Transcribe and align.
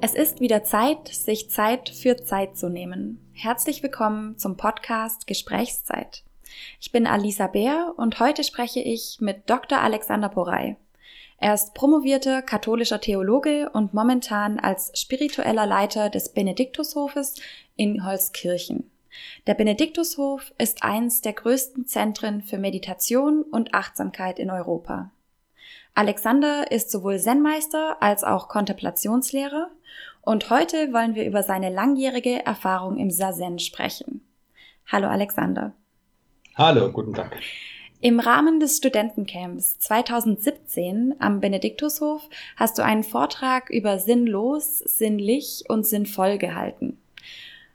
Es 0.00 0.14
ist 0.14 0.40
wieder 0.40 0.62
Zeit, 0.62 1.08
sich 1.08 1.50
Zeit 1.50 1.88
für 1.88 2.16
Zeit 2.16 2.56
zu 2.56 2.68
nehmen. 2.68 3.18
Herzlich 3.32 3.82
willkommen 3.82 4.38
zum 4.38 4.56
Podcast 4.56 5.26
Gesprächszeit. 5.26 6.22
Ich 6.80 6.92
bin 6.92 7.06
Alisa 7.08 7.48
Bär 7.48 7.94
und 7.96 8.20
heute 8.20 8.44
spreche 8.44 8.80
ich 8.80 9.18
mit 9.20 9.50
Dr. 9.50 9.80
Alexander 9.80 10.28
Porey. 10.28 10.76
Er 11.40 11.54
ist 11.54 11.72
promovierter 11.72 12.42
katholischer 12.42 13.00
Theologe 13.00 13.70
und 13.72 13.94
momentan 13.94 14.58
als 14.58 14.90
spiritueller 14.94 15.66
Leiter 15.66 16.10
des 16.10 16.32
Benediktushofes 16.32 17.36
in 17.76 18.04
Holzkirchen. 18.04 18.90
Der 19.46 19.54
Benediktushof 19.54 20.52
ist 20.58 20.82
eins 20.82 21.20
der 21.22 21.32
größten 21.32 21.86
Zentren 21.86 22.42
für 22.42 22.58
Meditation 22.58 23.42
und 23.42 23.72
Achtsamkeit 23.72 24.38
in 24.38 24.50
Europa. 24.50 25.10
Alexander 25.94 26.70
ist 26.70 26.90
sowohl 26.90 27.18
Zen-Meister 27.18 27.96
als 28.00 28.24
auch 28.24 28.48
Kontemplationslehrer 28.48 29.70
und 30.22 30.50
heute 30.50 30.92
wollen 30.92 31.14
wir 31.14 31.24
über 31.24 31.42
seine 31.42 31.70
langjährige 31.70 32.44
Erfahrung 32.44 32.98
im 32.98 33.10
Sazen 33.10 33.58
sprechen. 33.58 34.20
Hallo 34.86 35.08
Alexander. 35.08 35.72
Hallo, 36.56 36.90
guten 36.90 37.14
Tag. 37.14 37.36
Im 38.00 38.20
Rahmen 38.20 38.60
des 38.60 38.76
Studentencamps 38.76 39.80
2017 39.80 41.16
am 41.18 41.40
Benediktushof 41.40 42.28
hast 42.56 42.78
du 42.78 42.84
einen 42.84 43.02
Vortrag 43.02 43.70
über 43.70 43.98
sinnlos, 43.98 44.78
sinnlich 44.78 45.64
und 45.68 45.84
sinnvoll 45.84 46.38
gehalten. 46.38 46.96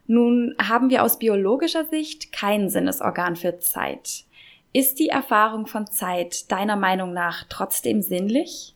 Nun 0.06 0.54
haben 0.58 0.88
wir 0.88 1.02
aus 1.02 1.18
biologischer 1.18 1.84
Sicht 1.84 2.32
kein 2.32 2.70
Sinnesorgan 2.70 3.36
für 3.36 3.58
Zeit. 3.58 4.24
Ist 4.72 4.98
die 4.98 5.08
Erfahrung 5.08 5.66
von 5.66 5.86
Zeit 5.86 6.50
deiner 6.50 6.76
Meinung 6.76 7.12
nach 7.12 7.44
trotzdem 7.50 8.00
sinnlich? 8.00 8.74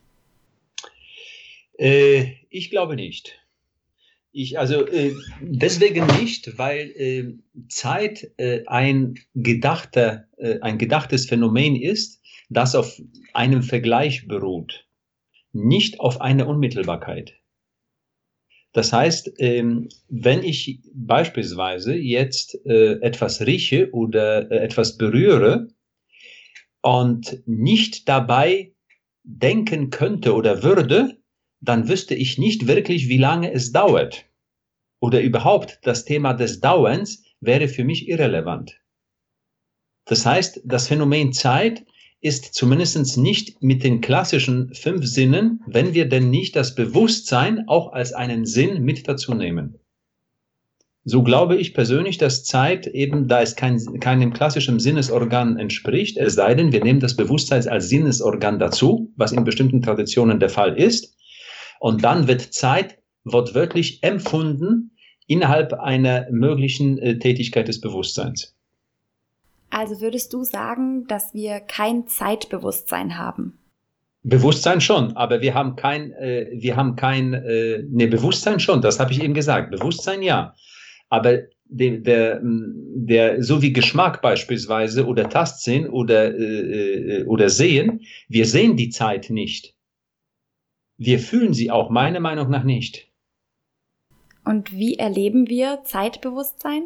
Äh, 1.79 2.35
ich 2.51 2.69
glaube 2.69 2.95
nicht. 2.95 3.41
Ich, 4.41 4.57
also 4.57 4.87
äh, 4.87 5.17
deswegen 5.41 6.07
nicht, 6.21 6.57
weil 6.59 6.93
äh, 6.95 7.35
Zeit 7.69 8.31
äh, 8.37 8.63
ein 8.67 9.19
gedachter, 9.35 10.29
äh, 10.37 10.61
ein 10.61 10.79
gedachtes 10.79 11.27
Phänomen 11.27 11.75
ist, 11.75 12.23
das 12.49 12.77
auf 12.77 13.03
einem 13.35 13.65
Vergleich 13.65 14.29
beruht, 14.29 14.87
nicht 15.53 15.99
auf 15.99 16.21
einer 16.21 16.47
Unmittelbarkeit. 16.47 17.35
Das 18.73 18.93
heißt, 18.93 19.33
ähm, 19.39 19.89
wenn 20.09 20.45
ich 20.45 20.83
beispielsweise 20.95 21.97
jetzt 21.97 22.65
äh, 22.65 22.93
etwas 23.01 23.45
rieche 23.45 23.91
oder 23.91 24.49
äh, 24.53 24.59
etwas 24.59 24.99
berühre 24.99 25.67
und 26.81 27.43
nicht 27.45 28.09
dabei 28.09 28.73
denken 29.25 29.91
könnte 29.91 30.33
oder 30.33 30.63
würde, 30.63 31.19
dann 31.61 31.89
wüsste 31.89 32.15
ich 32.15 32.39
nicht 32.39 32.69
wirklich, 32.69 33.09
wie 33.09 33.19
lange 33.19 33.53
es 33.53 33.73
dauert. 33.73 34.28
Oder 35.01 35.21
überhaupt 35.21 35.79
das 35.83 36.05
Thema 36.05 36.35
des 36.35 36.61
Dauerns 36.61 37.23
wäre 37.41 37.69
für 37.69 37.85
mich 37.85 38.09
irrelevant. 38.09 38.81
Das 40.07 40.27
heißt, 40.27 40.63
das 40.65 40.89
Phänomen 40.89 41.33
Zeit 41.33 41.85
ist 42.21 42.55
zumindest 42.55 43.17
nicht 43.17 43.63
mit 43.63 43.85
den 43.85 44.01
klassischen 44.01 44.75
fünf 44.75 45.07
Sinnen, 45.07 45.63
wenn 45.67 45.95
wir 45.95 46.09
denn 46.09 46.31
nicht 46.31 46.57
das 46.57 46.75
Bewusstsein 46.75 47.69
auch 47.69 47.93
als 47.93 48.13
einen 48.13 48.45
Sinn 48.45 48.83
mit 48.83 49.07
dazu 49.07 49.35
nehmen. 49.35 49.79
So 51.05 51.23
glaube 51.23 51.57
ich 51.57 51.75
persönlich, 51.75 52.19
dass 52.19 52.45
Zeit 52.45 52.87
eben, 52.87 53.29
da 53.29 53.41
es 53.41 53.55
kein, 53.55 53.79
keinem 54.01 54.33
klassischen 54.33 54.81
Sinnesorgan 54.81 55.57
entspricht, 55.59 56.19
es 56.19 56.35
sei 56.35 56.55
denn, 56.55 56.73
wir 56.73 56.83
nehmen 56.83 57.01
das 57.01 57.17
Bewusstsein 57.17 57.67
als 57.69 57.89
Sinnesorgan 57.89 58.59
dazu, 58.59 59.13
was 59.17 59.33
in 59.33 59.45
bestimmten 59.45 59.81
Traditionen 59.81 60.41
der 60.41 60.51
Fall 60.51 60.77
ist, 60.77 61.17
und 61.81 62.03
dann 62.03 62.27
wird 62.27 62.43
Zeit 62.53 62.98
wortwörtlich 63.33 64.03
empfunden 64.03 64.93
innerhalb 65.27 65.75
einer 65.75 66.27
möglichen 66.31 66.99
äh, 66.99 67.19
Tätigkeit 67.19 67.69
des 67.69 67.81
Bewusstseins. 67.81 68.57
Also 69.71 70.01
würdest 70.01 70.33
du 70.33 70.45
sagen, 70.45 71.07
dass 71.09 71.35
wir 71.35 71.61
kein 71.61 72.07
Zeitbewusstsein 72.07 73.19
haben? 73.19 73.59
Bewusstsein 74.23 74.81
schon, 74.81 75.17
aber 75.17 75.41
wir 75.41 75.55
haben 75.55 75.77
kein, 75.77 76.13
äh, 76.13 76.49
wir 76.53 76.77
haben 76.77 76.97
kein, 76.97 77.35
äh, 77.35 77.83
ne, 77.89 78.09
Bewusstsein 78.09 78.61
schon, 78.61 78.83
das 78.83 78.99
habe 78.99 79.13
ich 79.13 79.23
eben 79.23 79.35
gesagt. 79.35 79.71
Bewusstsein 79.71 80.23
ja. 80.23 80.55
Aber 81.09 81.39
der, 81.71 81.99
der, 81.99 82.41
der, 82.43 83.43
so 83.43 83.63
wie 83.63 83.73
Geschmack 83.73 84.23
beispielsweise 84.23 85.07
oder 85.07 85.29
Tastsinn 85.29 85.89
oder, 85.89 86.35
äh, 86.35 87.21
äh, 87.21 87.25
oder 87.25 87.49
Sehen, 87.51 88.03
wir 88.29 88.47
sehen 88.47 88.77
die 88.77 88.89
Zeit 88.89 89.31
nicht. 89.31 89.75
Wir 90.97 91.19
fühlen 91.19 91.55
sie 91.55 91.71
auch 91.71 91.91
meiner 91.91 92.21
Meinung 92.21 92.51
nach 92.51 92.65
nicht. 92.65 93.08
Und 94.49 94.73
wie 94.73 94.99
erleben 94.99 95.51
wir 95.51 95.81
Zeitbewusstsein? 95.85 96.85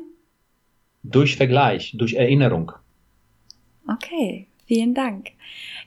Durch 1.04 1.36
Vergleich, 1.36 1.94
durch 1.96 2.14
Erinnerung. 2.14 2.72
Okay, 3.88 4.48
vielen 4.66 4.94
Dank. 4.94 5.28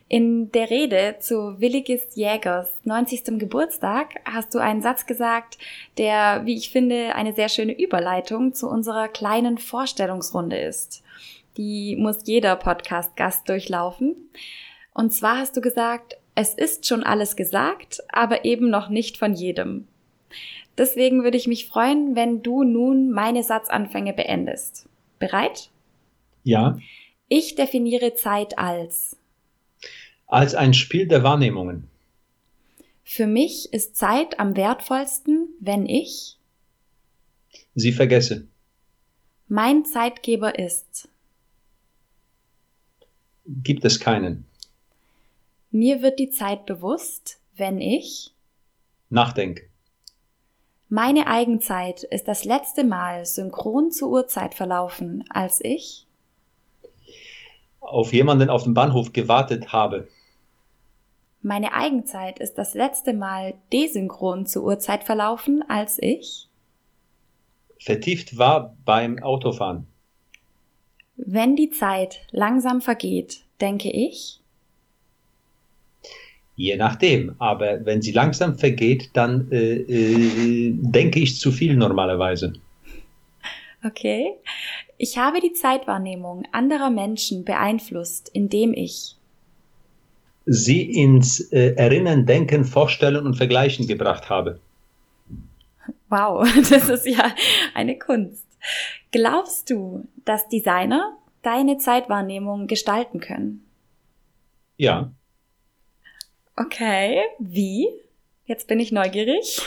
In 0.07 0.53
der 0.53 0.69
Rede 0.69 1.17
zu 1.19 1.59
Williges 1.59 2.15
Jägers 2.15 2.73
90. 2.85 3.37
Geburtstag 3.39 4.21
hast 4.23 4.55
du 4.55 4.59
einen 4.59 4.81
Satz 4.81 5.05
gesagt, 5.05 5.57
der, 5.97 6.43
wie 6.45 6.55
ich 6.55 6.69
finde, 6.69 7.13
eine 7.13 7.33
sehr 7.33 7.49
schöne 7.49 7.77
Überleitung 7.77 8.53
zu 8.53 8.69
unserer 8.69 9.09
kleinen 9.09 9.57
Vorstellungsrunde 9.57 10.57
ist. 10.57 11.03
Die 11.57 11.97
muss 11.97 12.19
jeder 12.23 12.55
Podcast-Gast 12.55 13.49
durchlaufen. 13.49 14.15
Und 14.93 15.11
zwar 15.11 15.39
hast 15.39 15.57
du 15.57 15.59
gesagt, 15.59 16.15
es 16.35 16.53
ist 16.53 16.87
schon 16.87 17.03
alles 17.03 17.35
gesagt, 17.35 18.01
aber 18.13 18.45
eben 18.45 18.69
noch 18.69 18.87
nicht 18.87 19.17
von 19.17 19.33
jedem. 19.33 19.89
Deswegen 20.77 21.23
würde 21.23 21.37
ich 21.37 21.47
mich 21.47 21.67
freuen, 21.67 22.15
wenn 22.15 22.41
du 22.41 22.63
nun 22.63 23.11
meine 23.11 23.43
Satzanfänge 23.43 24.13
beendest. 24.13 24.87
Bereit? 25.19 25.69
Ja. 26.43 26.77
Ich 27.29 27.55
definiere 27.55 28.13
Zeit 28.13 28.57
als 28.57 29.17
als 30.27 30.55
ein 30.55 30.73
Spiel 30.73 31.07
der 31.07 31.23
Wahrnehmungen. 31.23 31.87
Für 33.03 33.27
mich 33.27 33.71
ist 33.71 33.95
Zeit 33.95 34.39
am 34.39 34.55
wertvollsten, 34.55 35.49
wenn 35.59 35.85
ich 35.85 36.37
sie 37.75 37.91
vergesse. 37.91 38.47
Mein 39.47 39.85
Zeitgeber 39.85 40.57
ist. 40.57 41.07
Gibt 43.45 43.85
es 43.85 43.99
keinen. 43.99 44.45
Mir 45.69 46.01
wird 46.01 46.19
die 46.19 46.31
Zeit 46.31 46.65
bewusst, 46.65 47.39
wenn 47.55 47.79
ich 47.79 48.33
nachdenke. 49.09 49.69
Meine 50.89 51.25
Eigenzeit 51.27 52.03
ist 52.03 52.27
das 52.27 52.45
letzte 52.45 52.83
Mal 52.83 53.25
synchron 53.25 53.91
zur 53.91 54.09
Uhrzeit 54.09 54.53
verlaufen, 54.53 55.23
als 55.29 55.59
ich 55.63 56.05
auf 57.79 58.13
jemanden 58.13 58.49
auf 58.49 58.63
dem 58.63 58.73
Bahnhof 58.73 59.11
gewartet 59.13 59.71
habe. 59.71 60.07
Meine 61.41 61.73
Eigenzeit 61.73 62.39
ist 62.39 62.57
das 62.57 62.73
letzte 62.73 63.13
Mal 63.13 63.53
desynchron 63.71 64.45
zur 64.45 64.63
Uhrzeit 64.63 65.03
verlaufen, 65.03 65.63
als 65.67 65.97
ich 65.99 66.49
vertieft 67.79 68.37
war 68.37 68.75
beim 68.85 69.19
Autofahren. 69.21 69.87
Wenn 71.17 71.55
die 71.55 71.69
Zeit 71.69 72.27
langsam 72.31 72.81
vergeht, 72.81 73.45
denke 73.61 73.89
ich 73.91 74.41
Je 76.55 76.77
nachdem. 76.77 77.35
Aber 77.39 77.85
wenn 77.85 78.01
sie 78.01 78.11
langsam 78.11 78.57
vergeht, 78.57 79.09
dann 79.13 79.51
äh, 79.51 79.75
äh, 79.75 80.71
denke 80.73 81.19
ich 81.19 81.39
zu 81.39 81.51
viel 81.51 81.75
normalerweise. 81.75 82.53
Okay. 83.83 84.33
Ich 84.97 85.17
habe 85.17 85.41
die 85.41 85.53
Zeitwahrnehmung 85.53 86.43
anderer 86.51 86.89
Menschen 86.89 87.43
beeinflusst, 87.43 88.29
indem 88.33 88.73
ich 88.73 89.15
sie 90.45 90.83
ins 90.83 91.51
äh, 91.51 91.73
Erinnern, 91.75 92.25
Denken, 92.25 92.63
Vorstellen 92.63 93.25
und 93.25 93.35
Vergleichen 93.35 93.87
gebracht 93.87 94.29
habe. 94.29 94.59
Wow, 96.09 96.47
das 96.69 96.89
ist 96.89 97.07
ja 97.07 97.33
eine 97.73 97.97
Kunst. 97.97 98.45
Glaubst 99.11 99.69
du, 99.69 100.07
dass 100.23 100.47
Designer 100.47 101.17
deine 101.41 101.77
Zeitwahrnehmung 101.77 102.67
gestalten 102.67 103.19
können? 103.19 103.65
Ja. 104.77 105.11
Okay, 106.55 107.21
wie? 107.39 107.87
Jetzt 108.45 108.67
bin 108.67 108.79
ich 108.79 108.91
neugierig. 108.91 109.61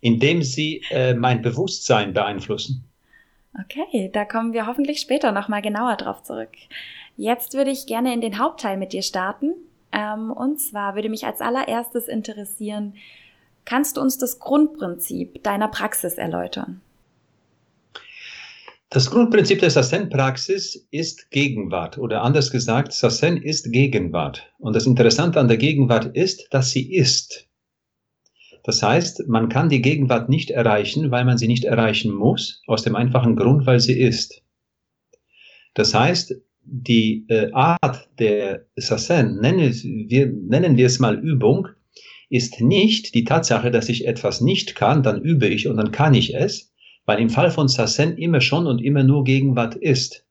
Indem 0.00 0.42
sie 0.42 0.82
äh, 0.90 1.14
mein 1.14 1.42
Bewusstsein 1.42 2.12
beeinflussen. 2.12 2.84
Okay, 3.64 4.10
da 4.12 4.24
kommen 4.24 4.52
wir 4.52 4.66
hoffentlich 4.66 5.00
später 5.00 5.32
nochmal 5.32 5.62
genauer 5.62 5.96
drauf 5.96 6.22
zurück. 6.22 6.50
Jetzt 7.16 7.54
würde 7.54 7.70
ich 7.70 7.86
gerne 7.86 8.12
in 8.12 8.20
den 8.20 8.38
Hauptteil 8.38 8.76
mit 8.76 8.92
dir 8.92 9.02
starten. 9.02 9.54
Ähm, 9.92 10.32
und 10.32 10.58
zwar 10.58 10.94
würde 10.94 11.08
mich 11.08 11.24
als 11.24 11.40
allererstes 11.40 12.08
interessieren, 12.08 12.94
Kannst 13.64 13.96
du 13.96 14.00
uns 14.00 14.18
das 14.18 14.38
Grundprinzip 14.38 15.42
deiner 15.42 15.68
Praxis 15.68 16.14
erläutern? 16.14 16.80
Das 18.92 19.10
Grundprinzip 19.10 19.60
der 19.60 19.70
Sassen-Praxis 19.70 20.86
ist 20.90 21.30
Gegenwart 21.30 21.96
oder 21.96 22.20
anders 22.20 22.50
gesagt, 22.50 22.92
Sassen 22.92 23.38
ist 23.38 23.72
Gegenwart. 23.72 24.52
Und 24.58 24.76
das 24.76 24.84
Interessante 24.84 25.40
an 25.40 25.48
der 25.48 25.56
Gegenwart 25.56 26.14
ist, 26.14 26.48
dass 26.50 26.72
sie 26.72 26.92
ist. 26.92 27.48
Das 28.64 28.82
heißt, 28.82 29.28
man 29.28 29.48
kann 29.48 29.70
die 29.70 29.80
Gegenwart 29.80 30.28
nicht 30.28 30.50
erreichen, 30.50 31.10
weil 31.10 31.24
man 31.24 31.38
sie 31.38 31.48
nicht 31.48 31.64
erreichen 31.64 32.12
muss, 32.12 32.62
aus 32.66 32.82
dem 32.82 32.94
einfachen 32.94 33.34
Grund, 33.34 33.64
weil 33.64 33.80
sie 33.80 33.98
ist. 33.98 34.42
Das 35.72 35.94
heißt, 35.94 36.34
die 36.62 37.24
äh, 37.28 37.50
Art 37.52 38.10
der 38.18 38.66
Sassen, 38.76 39.40
nennen 39.40 39.72
wir, 40.10 40.26
nennen 40.26 40.76
wir 40.76 40.84
es 40.84 40.98
mal 40.98 41.18
Übung, 41.18 41.68
ist 42.28 42.60
nicht 42.60 43.14
die 43.14 43.24
Tatsache, 43.24 43.70
dass 43.70 43.88
ich 43.88 44.06
etwas 44.06 44.42
nicht 44.42 44.74
kann, 44.74 45.02
dann 45.02 45.22
übe 45.22 45.46
ich 45.46 45.66
und 45.66 45.78
dann 45.78 45.92
kann 45.92 46.12
ich 46.12 46.34
es, 46.34 46.71
weil 47.06 47.20
im 47.20 47.30
Fall 47.30 47.50
von 47.50 47.68
Sassen 47.68 48.16
immer 48.16 48.40
schon 48.40 48.66
und 48.66 48.80
immer 48.80 49.02
nur 49.02 49.24
Gegenwart 49.24 49.74
ist. 49.74 50.24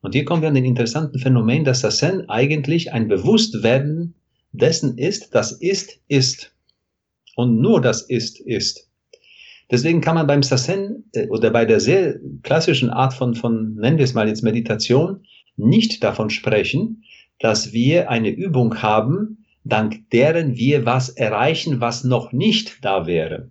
Und 0.00 0.14
hier 0.14 0.24
kommen 0.24 0.42
wir 0.42 0.48
an 0.48 0.54
den 0.54 0.64
interessanten 0.64 1.18
Phänomen, 1.18 1.64
dass 1.64 1.80
Sassen 1.80 2.28
eigentlich 2.28 2.92
ein 2.92 3.08
Bewusstwerden 3.08 4.14
dessen 4.52 4.98
ist, 4.98 5.34
das 5.34 5.52
ist, 5.52 6.00
ist. 6.08 6.52
Und 7.36 7.60
nur 7.60 7.80
das 7.80 8.02
ist, 8.02 8.40
ist. 8.40 8.88
Deswegen 9.70 10.02
kann 10.02 10.16
man 10.16 10.26
beim 10.26 10.42
Sassen 10.42 11.04
äh, 11.14 11.28
oder 11.28 11.50
bei 11.50 11.64
der 11.64 11.80
sehr 11.80 12.18
klassischen 12.42 12.90
Art 12.90 13.14
von, 13.14 13.34
von, 13.34 13.74
nennen 13.76 13.96
wir 13.96 14.04
es 14.04 14.12
mal 14.12 14.28
jetzt 14.28 14.42
Meditation, 14.42 15.24
nicht 15.56 16.04
davon 16.04 16.28
sprechen, 16.28 17.04
dass 17.38 17.72
wir 17.72 18.10
eine 18.10 18.28
Übung 18.28 18.82
haben, 18.82 19.44
dank 19.64 20.10
deren 20.10 20.56
wir 20.56 20.84
was 20.84 21.08
erreichen, 21.08 21.80
was 21.80 22.04
noch 22.04 22.32
nicht 22.32 22.84
da 22.84 23.06
wäre. 23.06 23.50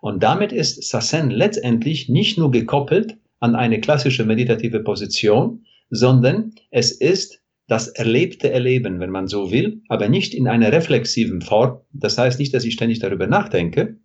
Und 0.00 0.22
damit 0.22 0.52
ist 0.52 0.88
Sassen 0.88 1.30
letztendlich 1.30 2.08
nicht 2.08 2.38
nur 2.38 2.50
gekoppelt 2.50 3.16
an 3.40 3.54
eine 3.54 3.80
klassische 3.80 4.24
meditative 4.24 4.80
Position, 4.80 5.64
sondern 5.90 6.54
es 6.70 6.92
ist 6.92 7.42
das 7.66 7.88
erlebte 7.88 8.50
Erleben, 8.50 8.98
wenn 8.98 9.10
man 9.10 9.28
so 9.28 9.50
will, 9.50 9.82
aber 9.88 10.08
nicht 10.08 10.34
in 10.34 10.48
einer 10.48 10.72
reflexiven 10.72 11.42
Form. 11.42 11.80
Das 11.92 12.16
heißt 12.16 12.38
nicht, 12.38 12.54
dass 12.54 12.64
ich 12.64 12.74
ständig 12.74 12.98
darüber 12.98 13.26
nachdenke, 13.26 13.98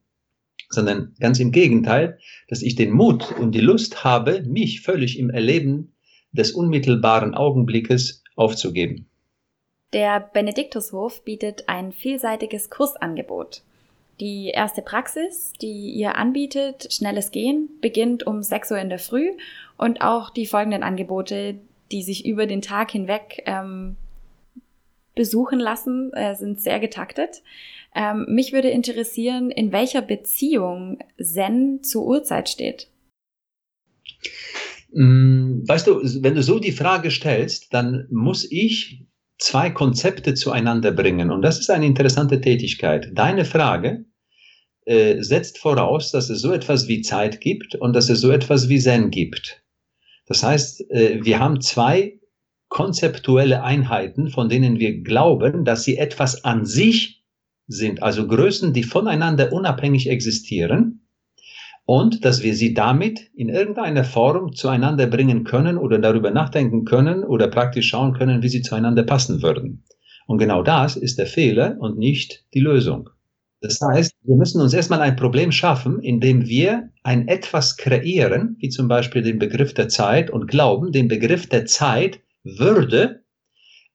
sondern 0.69 1.15
ganz 1.19 1.39
im 1.39 1.51
Gegenteil, 1.51 2.19
dass 2.49 2.61
ich 2.61 2.75
den 2.75 2.91
Mut 2.91 3.31
und 3.39 3.53
die 3.55 3.61
Lust 3.61 4.03
habe, 4.03 4.43
mich 4.43 4.81
völlig 4.81 5.17
im 5.17 5.29
Erleben 5.29 5.95
des 6.31 6.51
unmittelbaren 6.51 7.35
Augenblickes 7.35 8.23
aufzugeben. 8.35 9.07
Der 9.93 10.19
Benediktushof 10.19 11.23
bietet 11.23 11.69
ein 11.69 11.91
vielseitiges 11.93 12.69
Kursangebot. 12.69 13.61
Die 14.19 14.49
erste 14.49 14.81
Praxis, 14.81 15.53
die 15.61 15.91
ihr 15.91 16.15
anbietet, 16.15 16.93
schnelles 16.93 17.31
Gehen, 17.31 17.69
beginnt 17.81 18.25
um 18.27 18.43
6 18.43 18.71
Uhr 18.71 18.77
in 18.77 18.89
der 18.89 18.99
Früh 18.99 19.31
und 19.77 20.01
auch 20.01 20.29
die 20.29 20.45
folgenden 20.45 20.83
Angebote, 20.83 21.55
die 21.91 22.03
sich 22.03 22.25
über 22.25 22.45
den 22.45 22.61
Tag 22.61 22.91
hinweg 22.91 23.43
ähm, 23.45 23.95
besuchen 25.15 25.59
lassen, 25.59 26.13
äh, 26.13 26.35
sind 26.35 26.61
sehr 26.61 26.79
getaktet. 26.79 27.41
Ähm, 27.95 28.25
mich 28.29 28.53
würde 28.53 28.69
interessieren, 28.69 29.51
in 29.51 29.71
welcher 29.71 30.01
Beziehung 30.01 30.99
Zen 31.21 31.83
zur 31.83 32.05
Uhrzeit 32.05 32.49
steht. 32.49 32.87
Mm, 34.91 35.67
weißt 35.67 35.87
du, 35.87 36.01
wenn 36.23 36.35
du 36.35 36.43
so 36.43 36.59
die 36.59 36.71
Frage 36.71 37.11
stellst, 37.11 37.73
dann 37.73 38.07
muss 38.09 38.49
ich 38.49 39.05
zwei 39.43 39.69
Konzepte 39.69 40.35
zueinander 40.35 40.91
bringen. 40.91 41.29
Und 41.29 41.41
das 41.41 41.59
ist 41.59 41.69
eine 41.69 41.85
interessante 41.85 42.39
Tätigkeit. 42.39 43.11
Deine 43.13 43.43
Frage 43.43 44.05
äh, 44.85 45.21
setzt 45.21 45.57
voraus, 45.57 46.11
dass 46.11 46.29
es 46.29 46.39
so 46.39 46.53
etwas 46.53 46.87
wie 46.87 47.01
Zeit 47.01 47.41
gibt 47.41 47.75
und 47.75 47.93
dass 47.93 48.09
es 48.09 48.21
so 48.21 48.31
etwas 48.31 48.69
wie 48.69 48.79
Zen 48.79 49.11
gibt. 49.11 49.61
Das 50.27 50.43
heißt, 50.43 50.89
äh, 50.91 51.19
wir 51.25 51.39
haben 51.39 51.59
zwei 51.59 52.21
konzeptuelle 52.69 53.63
Einheiten, 53.63 54.29
von 54.29 54.47
denen 54.47 54.79
wir 54.79 55.01
glauben, 55.01 55.65
dass 55.65 55.83
sie 55.83 55.97
etwas 55.97 56.45
an 56.45 56.65
sich 56.65 57.25
sind, 57.67 58.01
also 58.01 58.25
Größen, 58.25 58.71
die 58.71 58.83
voneinander 58.83 59.51
unabhängig 59.51 60.09
existieren 60.09 60.92
und 61.85 62.23
dass 62.23 62.43
wir 62.43 62.55
sie 62.55 62.73
damit 62.73 63.29
in 63.35 63.49
irgendeiner 63.49 64.03
Form 64.03 64.53
zueinander 64.53 65.07
bringen 65.07 65.43
können 65.43 65.77
oder 65.77 65.99
darüber 65.99 66.31
nachdenken 66.31 66.85
können 66.85 67.23
oder 67.23 67.47
praktisch 67.47 67.89
schauen 67.89 68.13
können, 68.13 68.41
wie 68.41 68.49
sie 68.49 68.61
zueinander 68.61 69.03
passen 69.03 69.41
würden. 69.41 69.83
Und 70.25 70.37
genau 70.37 70.63
das 70.63 70.95
ist 70.95 71.19
der 71.19 71.27
Fehler 71.27 71.75
und 71.79 71.97
nicht 71.97 72.45
die 72.53 72.61
Lösung. 72.61 73.09
Das 73.59 73.79
heißt, 73.81 74.13
wir 74.23 74.35
müssen 74.35 74.61
uns 74.61 74.73
erstmal 74.73 75.01
ein 75.01 75.15
Problem 75.15 75.51
schaffen, 75.51 76.01
indem 76.01 76.47
wir 76.47 76.89
ein 77.03 77.27
etwas 77.27 77.77
kreieren, 77.77 78.57
wie 78.59 78.69
zum 78.69 78.87
Beispiel 78.87 79.21
den 79.21 79.39
Begriff 79.39 79.73
der 79.73 79.87
Zeit 79.89 80.29
und 80.29 80.47
glauben, 80.47 80.91
den 80.91 81.07
Begriff 81.07 81.47
der 81.47 81.65
Zeit 81.65 82.19
würde 82.43 83.23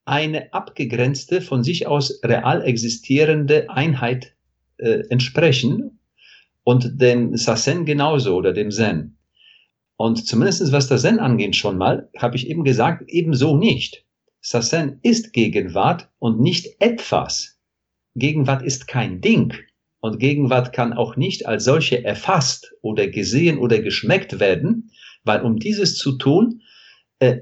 eine 0.07 0.55
abgegrenzte, 0.55 1.43
von 1.43 1.63
sich 1.63 1.87
aus 1.87 2.21
real 2.25 2.63
existierende 2.63 3.69
Einheit 3.69 4.35
äh, 4.79 5.03
entsprechen 5.11 5.98
und 6.69 7.01
dem 7.01 7.35
Sassen 7.35 7.87
genauso 7.87 8.37
oder 8.37 8.53
dem 8.53 8.71
Zen. 8.71 9.17
Und 9.97 10.27
zumindest 10.27 10.71
was 10.71 10.87
das 10.87 11.01
Zen 11.01 11.19
angeht 11.19 11.57
schon 11.57 11.79
mal, 11.79 12.11
habe 12.19 12.37
ich 12.37 12.47
eben 12.47 12.63
gesagt, 12.63 13.05
ebenso 13.07 13.57
nicht. 13.57 14.05
Sassen 14.43 14.99
ist 15.03 15.33
Gegenwart 15.33 16.11
und 16.19 16.41
nicht 16.41 16.77
etwas. 16.79 17.59
Gegenwart 18.17 18.63
ist 18.63 18.87
kein 18.87 19.23
Ding. 19.23 19.55
Und 20.01 20.19
Gegenwart 20.19 20.75
kann 20.75 20.93
auch 20.93 21.17
nicht 21.17 21.47
als 21.47 21.65
solche 21.65 22.05
erfasst 22.05 22.75
oder 22.83 23.09
gesehen 23.09 23.57
oder 23.57 23.79
geschmeckt 23.81 24.39
werden, 24.39 24.91
weil 25.25 25.41
um 25.41 25.57
dieses 25.57 25.97
zu 25.97 26.19
tun, 26.19 26.61
äh, 27.19 27.39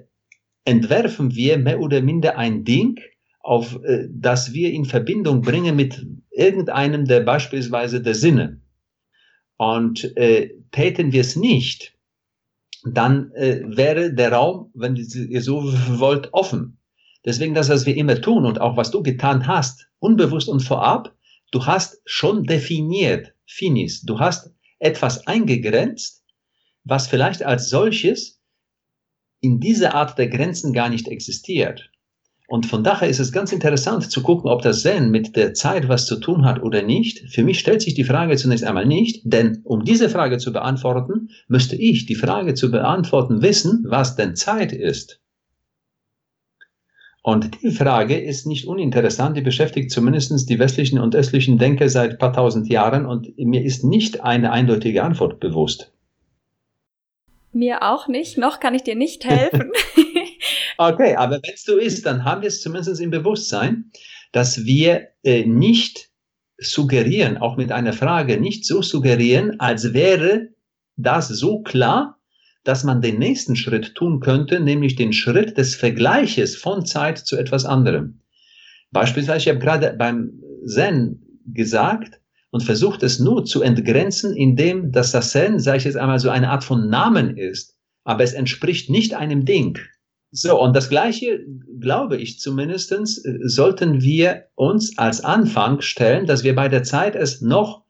entwerfen 0.65 1.35
wir 1.35 1.59
mehr 1.59 1.81
oder 1.81 2.01
minder 2.01 2.39
ein 2.39 2.63
Ding, 2.63 3.01
auf 3.41 3.77
äh, 3.83 4.07
das 4.09 4.53
wir 4.53 4.71
in 4.71 4.85
Verbindung 4.85 5.41
bringen 5.41 5.75
mit 5.75 6.07
irgendeinem 6.31 7.07
der 7.07 7.23
beispielsweise 7.23 8.01
der 8.01 8.15
Sinne. 8.15 8.61
Und 9.57 10.17
äh, 10.17 10.55
täten 10.71 11.13
wir 11.13 11.23
es 11.23 11.37
nicht, 11.37 11.95
dann 12.85 13.33
äh, 13.33 13.63
wäre 13.65 14.13
der 14.13 14.33
Raum, 14.33 14.71
wenn 14.75 14.97
ihr 14.97 15.43
so 15.43 15.63
wollt, 15.99 16.33
offen. 16.33 16.79
Deswegen 17.25 17.55
das, 17.55 17.69
was 17.69 17.87
wir 17.87 17.97
immer 17.97 18.21
tun 18.21 18.45
und 18.45 18.61
auch 18.61 18.77
was 18.77 18.91
du 18.91 19.03
getan 19.03 19.47
hast, 19.47 19.89
unbewusst 19.99 20.49
und 20.49 20.61
vorab, 20.61 21.15
du 21.51 21.67
hast 21.67 22.01
schon 22.05 22.45
definiert, 22.45 23.35
finis, 23.47 24.03
du 24.03 24.21
hast 24.21 24.53
etwas 24.79 25.27
eingegrenzt, 25.27 26.25
was 26.85 27.09
vielleicht 27.09 27.43
als 27.43 27.69
solches 27.69 28.41
in 29.41 29.59
dieser 29.59 29.95
Art 29.95 30.19
der 30.19 30.29
Grenzen 30.29 30.73
gar 30.73 30.89
nicht 30.89 31.09
existiert. 31.09 31.91
Und 32.49 32.67
von 32.67 32.85
daher 32.85 33.09
ist 33.09 33.19
es 33.19 33.33
ganz 33.33 33.53
interessant 33.53 34.09
zu 34.11 34.23
gucken, 34.23 34.49
ob 34.49 34.63
das 34.63 34.83
Zen 34.83 35.11
mit 35.11 35.35
der 35.35 35.55
Zeit 35.55 35.89
was 35.89 36.07
zu 36.07 36.21
tun 36.21 36.45
hat 36.45 36.63
oder 36.63 36.83
nicht. 36.83 37.29
Für 37.31 37.43
mich 37.43 37.59
stellt 37.59 37.83
sich 37.83 37.95
die 37.95 38.05
Frage 38.05 38.37
zunächst 38.37 38.65
einmal 38.65 38.87
nicht, 38.87 39.23
denn 39.25 39.63
um 39.65 39.85
diese 39.85 40.09
Frage 40.09 40.39
zu 40.39 40.53
beantworten, 40.53 41.31
müsste 41.49 41.75
ich 41.75 42.07
die 42.07 42.15
Frage 42.15 42.55
zu 42.55 42.71
beantworten 42.71 43.43
wissen, 43.43 43.85
was 43.89 44.15
denn 44.15 44.37
Zeit 44.37 44.73
ist. 44.73 45.21
Und 47.27 47.61
die 47.61 47.73
Frage 47.73 48.17
ist 48.17 48.47
nicht 48.47 48.69
uninteressant, 48.69 49.37
die 49.37 49.41
beschäftigt 49.41 49.91
zumindest 49.91 50.49
die 50.49 50.61
westlichen 50.61 51.01
und 51.01 51.17
östlichen 51.17 51.59
Denker 51.59 51.89
seit 51.89 52.21
paar 52.21 52.33
tausend 52.33 52.69
Jahren 52.69 53.05
und 53.05 53.37
mir 53.37 53.65
ist 53.65 53.83
nicht 53.83 54.21
eine 54.21 54.53
eindeutige 54.53 55.03
Antwort 55.03 55.41
bewusst. 55.41 55.93
Mir 57.53 57.83
auch 57.83 58.07
nicht, 58.07 58.39
noch 58.39 58.61
kann 58.61 58.77
ich 58.77 58.85
dir 58.85 58.95
nicht 58.95 59.25
helfen. 59.25 59.73
Okay, 60.79 61.15
aber 61.17 61.41
wenn 61.43 61.55
es 61.55 61.63
so 61.63 61.79
ist, 61.79 62.05
dann 62.07 62.25
haben 62.25 62.43
wir 62.43 62.49
es 62.49 62.61
zumindest 62.61 63.01
im 63.01 63.11
Bewusstsein, 63.11 63.91
dass 64.33 64.65
wir 64.65 65.09
äh, 65.23 65.47
nicht 65.47 66.11
suggerieren, 66.59 67.39
auch 67.39 67.57
mit 67.57 67.73
einer 67.73 67.93
Frage, 67.93 68.41
nicht 68.41 68.65
so 68.65 68.83
suggerieren, 68.83 69.61
als 69.61 69.93
wäre 69.93 70.49
das 70.97 71.29
so 71.29 71.63
klar, 71.63 72.19
dass 72.65 72.85
man 72.85 73.01
den 73.01 73.19
nächsten 73.19 73.57
Schritt 73.57 73.95
tun 73.95 74.21
könnte, 74.21 74.61
nämlich 74.61 74.97
den 74.97 75.13
Schritt 75.13 75.57
des 75.57 75.75
Vergleiches 75.75 76.57
von 76.57 76.85
Zeit 76.85 77.19
zu 77.19 77.37
etwas 77.37 77.65
anderem. 77.65 78.21
Beispielsweise, 78.91 79.39
ich 79.39 79.49
habe 79.49 79.59
gerade 79.59 79.95
beim 79.97 80.41
Zen 80.67 81.23
gesagt 81.47 82.21
und 82.51 82.63
versucht 82.63 83.03
es 83.03 83.21
nur 83.21 83.45
zu 83.45 83.63
entgrenzen, 83.63 84.35
indem 84.35 84.91
das 84.91 85.13
Zen, 85.31 85.61
sage 85.61 85.79
ich 85.79 85.85
jetzt 85.85 85.97
einmal, 85.97 86.19
so 86.19 86.31
eine 86.31 86.51
Art 86.51 86.65
von 86.65 86.89
Namen 86.89 87.37
ist, 87.37 87.77
aber 88.05 88.25
es 88.25 88.33
entspricht 88.33 88.91
nicht 88.91 89.15
einem 89.15 89.45
Ding. 89.45 89.79
So, 90.39 90.61
und 90.61 90.77
das 90.77 90.91
Gleiche, 90.91 91.47
glaube 91.81 92.19
ich 92.19 92.39
zumindestens, 92.41 93.23
sollten 93.45 94.03
wir 94.03 94.49
uns 94.55 94.99
als 94.99 95.25
Anfang 95.25 95.81
stellen, 95.81 96.27
dass 96.27 96.45
wir 96.45 96.55
bei 96.55 96.69
der 96.69 96.83
Zeit 96.83 97.17
es 97.17 97.41
noch 97.41 97.85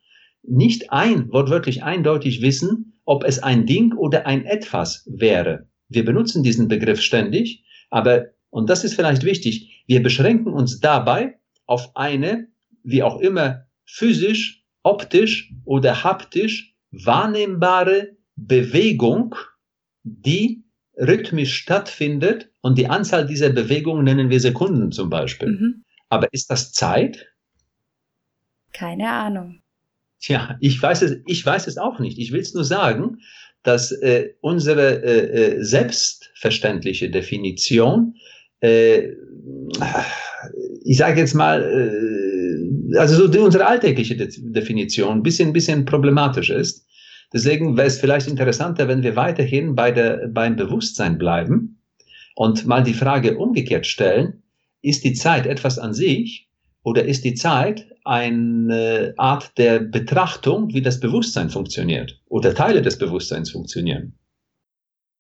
nicht 0.45 0.93
ein, 0.93 1.33
wortwörtlich 1.33 1.83
eindeutig 1.83 2.43
wissen, 2.43 3.00
ob 3.05 3.25
es 3.25 3.41
ein 3.41 3.67
Ding 3.67 3.95
oder 3.95 4.26
ein 4.26 4.45
Etwas 4.45 5.03
wäre. 5.11 5.67
Wir 5.88 6.05
benutzen 6.05 6.45
diesen 6.45 6.69
Begriff 6.69 7.00
ständig, 7.00 7.65
aber, 7.91 8.26
und 8.50 8.71
das 8.71 8.85
ist 8.85 8.95
vielleicht 8.95 9.25
wichtig, 9.25 9.83
wir 9.88 10.00
beschränken 10.00 10.53
uns 10.53 10.79
dabei 10.79 11.41
auf 11.67 11.97
eine, 11.97 12.47
wie 12.85 13.03
auch 13.03 13.19
immer 13.19 13.67
physisch, 13.85 14.65
optisch 14.85 15.53
oder 15.65 16.05
haptisch 16.05 16.76
wahrnehmbare 16.93 18.17
Bewegung, 18.37 19.35
die 20.05 20.62
rhythmisch 20.97 21.55
stattfindet 21.57 22.50
und 22.62 22.79
die 22.79 22.88
Anzahl 22.88 23.26
dieser 23.26 23.50
Bewegungen 23.50 24.05
nennen 24.05 24.31
wir 24.31 24.41
Sekunden 24.41 24.93
zum 24.93 25.11
Beispiel. 25.11 25.49
Mhm. 25.49 25.85
Aber 26.09 26.29
ist 26.33 26.50
das 26.50 26.73
Zeit? 26.73 27.26
Keine 28.73 29.11
Ahnung. 29.11 29.61
Tja, 30.21 30.57
ich 30.61 30.81
weiß 30.81 31.03
es, 31.03 31.19
ich 31.26 31.45
weiß 31.45 31.67
es 31.67 31.79
auch 31.79 31.99
nicht. 31.99 32.19
Ich 32.19 32.33
will 32.33 32.41
es 32.41 32.55
nur 32.55 32.65
sagen, 32.65 33.19
dass 33.62 33.93
äh, 33.93 34.35
unsere 34.41 35.03
äh, 35.03 35.57
äh 35.59 35.65
selbstverständliche 35.65 37.11
Definition, 37.11 38.15
äh, 38.61 39.11
ich 40.85 40.97
sage 40.97 41.21
jetzt 41.21 41.35
mal, 41.35 41.62
äh, 41.62 42.97
also 42.99 43.31
so 43.31 43.45
unsere 43.45 43.67
alltägliche 43.67 44.17
De 44.17 44.29
Definition 44.38 45.19
ein 45.19 45.23
bisschen, 45.23 45.50
ein 45.50 45.53
bisschen 45.53 45.85
problematisch 45.85 46.50
ist. 46.50 46.86
Deswegen 47.33 47.76
wäre 47.76 47.88
es 47.88 47.99
vielleicht 47.99 48.28
interessanter, 48.28 48.88
wenn 48.88 49.02
wir 49.02 49.16
weiterhin 49.16 49.75
bei 49.75 49.90
der, 49.90 50.28
beim 50.28 50.56
Bewusstsein 50.56 51.18
bleiben 51.18 51.83
und 52.35 52.66
mal 52.66 52.83
die 52.83 52.95
Frage 52.95 53.37
umgekehrt 53.38 53.87
stellen, 53.87 54.42
ist 54.83 55.04
die 55.04 55.14
Zeit 55.14 55.47
etwas 55.47 55.78
an 55.78 55.92
sich 55.95 56.49
oder 56.83 57.04
ist 57.04 57.25
die 57.25 57.35
Zeit 57.35 57.88
eine 58.04 59.14
Art 59.16 59.59
der 59.59 59.80
Betrachtung, 59.80 60.73
wie 60.73 60.83
das 60.83 61.00
Bewusstsein 61.00 61.50
funktioniert 61.50 62.21
oder 62.28 62.54
Teile 62.54 62.83
des 62.83 62.99
Bewusstseins 62.99 63.50
funktionieren? 63.50 64.16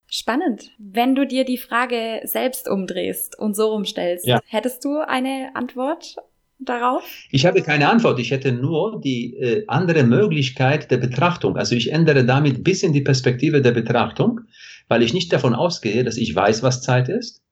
Spannend. 0.08 0.70
Wenn 0.78 1.16
du 1.16 1.26
dir 1.26 1.44
die 1.44 1.58
Frage 1.58 2.20
selbst 2.22 2.68
umdrehst 2.68 3.36
und 3.36 3.56
so 3.56 3.72
rumstellst, 3.72 4.24
ja. 4.24 4.40
hättest 4.46 4.84
du 4.84 4.98
eine 5.00 5.50
Antwort 5.54 6.14
darauf? 6.58 7.04
Ich 7.30 7.46
habe 7.46 7.62
keine 7.62 7.88
Antwort. 7.88 8.18
Ich 8.18 8.30
hätte 8.30 8.52
nur 8.52 9.00
die 9.00 9.36
äh, 9.36 9.64
andere 9.68 10.04
Möglichkeit 10.04 10.90
der 10.90 10.98
Betrachtung. 10.98 11.56
Also 11.56 11.74
ich 11.74 11.92
ändere 11.92 12.24
damit 12.24 12.58
ein 12.58 12.62
bisschen 12.62 12.92
die 12.92 13.02
Perspektive 13.02 13.62
der 13.62 13.72
Betrachtung, 13.72 14.40
weil 14.88 15.02
ich 15.02 15.14
nicht 15.14 15.32
davon 15.32 15.54
ausgehe, 15.54 16.04
dass 16.04 16.16
ich 16.16 16.34
weiß, 16.34 16.62
was 16.62 16.82
Zeit 16.82 17.08
ist. 17.08 17.42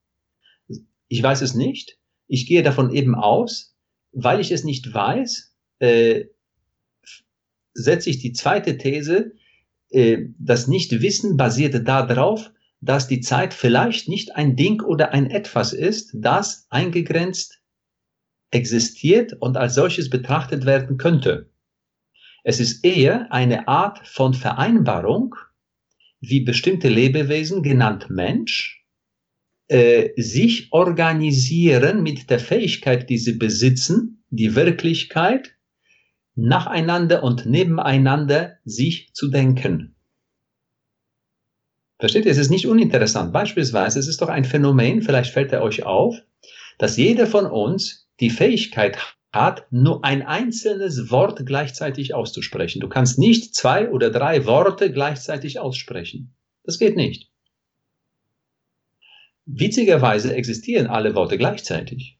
Ich 1.08 1.22
weiß 1.22 1.42
es 1.42 1.54
nicht. 1.54 1.98
Ich 2.26 2.46
gehe 2.46 2.62
davon 2.62 2.90
eben 2.90 3.14
aus, 3.14 3.76
weil 4.12 4.40
ich 4.40 4.50
es 4.50 4.64
nicht 4.64 4.92
weiß, 4.92 5.54
äh, 5.80 6.24
setze 7.74 8.10
ich 8.10 8.18
die 8.18 8.32
zweite 8.32 8.78
These, 8.78 9.32
äh, 9.90 10.28
das 10.38 10.68
Nichtwissen 10.68 11.36
basiert 11.36 11.86
darauf, 11.86 12.50
dass 12.80 13.08
die 13.08 13.20
Zeit 13.20 13.54
vielleicht 13.54 14.08
nicht 14.08 14.36
ein 14.36 14.56
Ding 14.56 14.82
oder 14.82 15.12
ein 15.12 15.30
Etwas 15.30 15.72
ist, 15.72 16.10
das 16.14 16.66
eingegrenzt 16.70 17.60
existiert 18.54 19.34
und 19.40 19.56
als 19.56 19.74
solches 19.74 20.08
betrachtet 20.10 20.64
werden 20.64 20.96
könnte. 20.96 21.50
Es 22.44 22.60
ist 22.60 22.84
eher 22.84 23.32
eine 23.32 23.68
Art 23.68 24.06
von 24.06 24.34
Vereinbarung, 24.34 25.34
wie 26.20 26.40
bestimmte 26.40 26.88
Lebewesen, 26.88 27.62
genannt 27.62 28.10
Mensch, 28.10 28.84
äh, 29.68 30.10
sich 30.20 30.72
organisieren 30.72 32.02
mit 32.02 32.30
der 32.30 32.38
Fähigkeit, 32.38 33.08
die 33.08 33.18
sie 33.18 33.32
besitzen, 33.32 34.24
die 34.30 34.54
Wirklichkeit 34.54 35.54
nacheinander 36.34 37.22
und 37.22 37.46
nebeneinander 37.46 38.58
sich 38.64 39.12
zu 39.14 39.28
denken. 39.30 39.96
Versteht 41.98 42.24
ihr? 42.26 42.32
Es 42.32 42.38
ist 42.38 42.50
nicht 42.50 42.66
uninteressant. 42.66 43.32
Beispielsweise, 43.32 43.98
es 43.98 44.08
ist 44.08 44.20
doch 44.20 44.28
ein 44.28 44.44
Phänomen, 44.44 45.00
vielleicht 45.00 45.32
fällt 45.32 45.52
er 45.52 45.62
euch 45.62 45.84
auf, 45.84 46.16
dass 46.78 46.96
jeder 46.96 47.26
von 47.26 47.46
uns 47.46 48.03
die 48.20 48.30
Fähigkeit 48.30 48.98
hat, 49.32 49.66
nur 49.70 50.04
ein 50.04 50.22
einzelnes 50.22 51.10
Wort 51.10 51.44
gleichzeitig 51.44 52.14
auszusprechen. 52.14 52.80
Du 52.80 52.88
kannst 52.88 53.18
nicht 53.18 53.54
zwei 53.54 53.90
oder 53.90 54.10
drei 54.10 54.46
Worte 54.46 54.92
gleichzeitig 54.92 55.58
aussprechen. 55.58 56.34
Das 56.62 56.78
geht 56.78 56.96
nicht. 56.96 57.30
Witzigerweise 59.46 60.34
existieren 60.34 60.86
alle 60.86 61.14
Worte 61.14 61.36
gleichzeitig. 61.36 62.18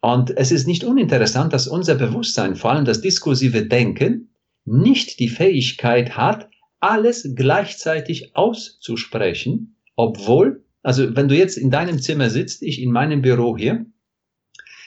Und 0.00 0.36
es 0.36 0.50
ist 0.50 0.66
nicht 0.66 0.82
uninteressant, 0.82 1.52
dass 1.52 1.68
unser 1.68 1.94
Bewusstsein, 1.94 2.56
vor 2.56 2.72
allem 2.72 2.84
das 2.84 3.00
diskursive 3.00 3.64
Denken, 3.64 4.30
nicht 4.64 5.20
die 5.20 5.28
Fähigkeit 5.28 6.16
hat, 6.16 6.50
alles 6.80 7.34
gleichzeitig 7.36 8.34
auszusprechen, 8.34 9.76
obwohl, 9.94 10.64
also 10.82 11.14
wenn 11.14 11.28
du 11.28 11.36
jetzt 11.36 11.56
in 11.56 11.70
deinem 11.70 12.00
Zimmer 12.00 12.28
sitzt, 12.28 12.62
ich 12.62 12.82
in 12.82 12.90
meinem 12.90 13.22
Büro 13.22 13.56
hier, 13.56 13.86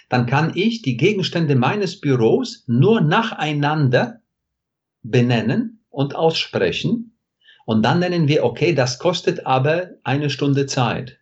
dann 0.09 0.25
kann 0.25 0.51
ich 0.55 0.81
die 0.81 0.97
Gegenstände 0.97 1.55
meines 1.55 1.99
Büros 1.99 2.63
nur 2.67 3.01
nacheinander 3.01 4.21
benennen 5.01 5.85
und 5.89 6.15
aussprechen. 6.15 7.17
Und 7.65 7.83
dann 7.83 7.99
nennen 7.99 8.27
wir, 8.27 8.43
okay, 8.43 8.73
das 8.73 8.99
kostet 8.99 9.45
aber 9.45 9.91
eine 10.03 10.29
Stunde 10.29 10.65
Zeit. 10.67 11.19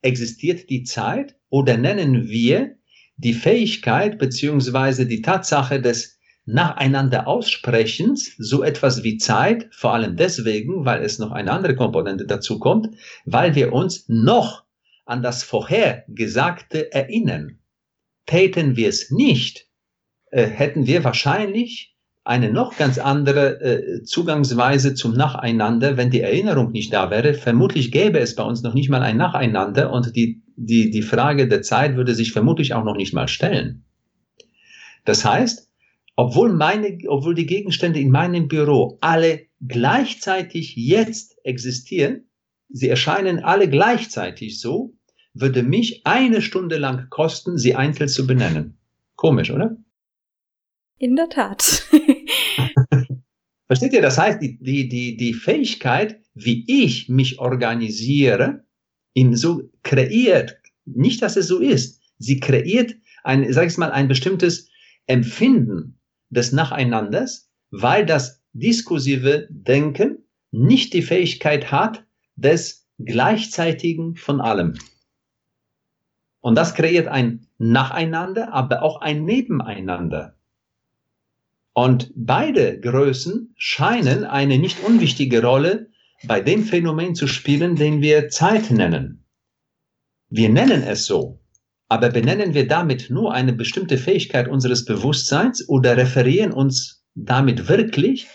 Existiert 0.00 0.70
die 0.70 0.84
Zeit 0.84 1.36
oder 1.48 1.76
nennen 1.76 2.28
wir 2.28 2.76
die 3.16 3.34
Fähigkeit 3.34 4.18
beziehungsweise 4.18 5.06
die 5.06 5.22
Tatsache 5.22 5.80
des 5.80 6.18
nacheinander 6.44 7.28
Aussprechens 7.28 8.34
so 8.38 8.62
etwas 8.62 9.04
wie 9.04 9.16
Zeit, 9.18 9.68
vor 9.72 9.94
allem 9.94 10.16
deswegen, 10.16 10.84
weil 10.84 11.02
es 11.02 11.18
noch 11.18 11.30
eine 11.30 11.52
andere 11.52 11.76
Komponente 11.76 12.26
dazu 12.26 12.58
kommt, 12.58 12.96
weil 13.24 13.54
wir 13.54 13.72
uns 13.72 14.08
noch 14.08 14.64
an 15.04 15.22
das 15.22 15.44
Vorhergesagte 15.44 16.92
erinnern. 16.92 17.58
Täten 18.26 18.76
wir 18.76 18.88
es 18.88 19.10
nicht, 19.10 19.68
äh, 20.30 20.46
hätten 20.46 20.86
wir 20.86 21.04
wahrscheinlich 21.04 21.92
eine 22.24 22.52
noch 22.52 22.76
ganz 22.76 22.98
andere 22.98 23.60
äh, 23.60 24.02
Zugangsweise 24.04 24.94
zum 24.94 25.14
Nacheinander, 25.14 25.96
wenn 25.96 26.10
die 26.10 26.20
Erinnerung 26.20 26.70
nicht 26.70 26.92
da 26.92 27.10
wäre. 27.10 27.34
Vermutlich 27.34 27.90
gäbe 27.90 28.20
es 28.20 28.36
bei 28.36 28.44
uns 28.44 28.62
noch 28.62 28.74
nicht 28.74 28.90
mal 28.90 29.02
ein 29.02 29.16
Nacheinander 29.16 29.92
und 29.92 30.14
die, 30.14 30.42
die, 30.56 30.90
die 30.90 31.02
Frage 31.02 31.48
der 31.48 31.62
Zeit 31.62 31.96
würde 31.96 32.14
sich 32.14 32.32
vermutlich 32.32 32.74
auch 32.74 32.84
noch 32.84 32.96
nicht 32.96 33.12
mal 33.12 33.26
stellen. 33.26 33.84
Das 35.04 35.24
heißt, 35.24 35.68
obwohl, 36.14 36.52
meine, 36.52 36.98
obwohl 37.08 37.34
die 37.34 37.46
Gegenstände 37.46 37.98
in 37.98 38.10
meinem 38.10 38.46
Büro 38.46 38.98
alle 39.00 39.46
gleichzeitig 39.60 40.76
jetzt 40.76 41.36
existieren, 41.44 42.28
sie 42.68 42.88
erscheinen 42.88 43.40
alle 43.40 43.68
gleichzeitig 43.68 44.60
so, 44.60 44.94
würde 45.34 45.62
mich 45.62 46.06
eine 46.06 46.42
Stunde 46.42 46.78
lang 46.78 47.08
kosten, 47.10 47.58
sie 47.58 47.74
einzeln 47.74 48.08
zu 48.08 48.26
benennen. 48.26 48.76
Komisch, 49.16 49.50
oder? 49.50 49.76
In 50.98 51.16
der 51.16 51.28
Tat. 51.28 51.88
Versteht 53.66 53.92
ihr? 53.92 54.02
Das 54.02 54.18
heißt, 54.18 54.42
die, 54.42 54.58
die, 54.58 54.88
die, 54.88 55.16
die 55.16 55.34
Fähigkeit, 55.34 56.20
wie 56.34 56.64
ich 56.68 57.08
mich 57.08 57.38
organisiere, 57.38 58.64
im 59.14 59.34
so 59.34 59.70
kreiert, 59.82 60.58
nicht, 60.84 61.22
dass 61.22 61.36
es 61.36 61.46
so 61.48 61.58
ist, 61.58 62.00
sie 62.18 62.40
kreiert 62.40 62.94
ein, 63.24 63.52
sag 63.52 63.66
ich 63.66 63.78
mal, 63.78 63.90
ein 63.90 64.08
bestimmtes 64.08 64.68
Empfinden 65.06 65.98
des 66.30 66.52
Nacheinanders, 66.52 67.50
weil 67.70 68.06
das 68.06 68.42
diskursive 68.52 69.48
Denken 69.50 70.18
nicht 70.50 70.92
die 70.92 71.02
Fähigkeit 71.02 71.70
hat 71.70 72.04
des 72.36 72.86
gleichzeitigen 72.98 74.16
von 74.16 74.40
allem. 74.40 74.74
Und 76.42 76.56
das 76.56 76.74
kreiert 76.74 77.06
ein 77.08 77.46
Nacheinander, 77.56 78.52
aber 78.52 78.82
auch 78.82 79.00
ein 79.00 79.24
Nebeneinander. 79.24 80.34
Und 81.72 82.12
beide 82.14 82.78
Größen 82.80 83.54
scheinen 83.56 84.24
eine 84.24 84.58
nicht 84.58 84.84
unwichtige 84.84 85.40
Rolle 85.42 85.88
bei 86.24 86.40
dem 86.40 86.64
Phänomen 86.64 87.14
zu 87.14 87.26
spielen, 87.26 87.76
den 87.76 88.02
wir 88.02 88.28
Zeit 88.28 88.70
nennen. 88.70 89.24
Wir 90.28 90.50
nennen 90.50 90.82
es 90.82 91.06
so, 91.06 91.40
aber 91.88 92.10
benennen 92.10 92.54
wir 92.54 92.66
damit 92.66 93.08
nur 93.08 93.32
eine 93.32 93.52
bestimmte 93.52 93.96
Fähigkeit 93.96 94.48
unseres 94.48 94.84
Bewusstseins 94.84 95.68
oder 95.68 95.96
referieren 95.96 96.52
uns 96.52 97.04
damit 97.14 97.68
wirklich 97.68 98.26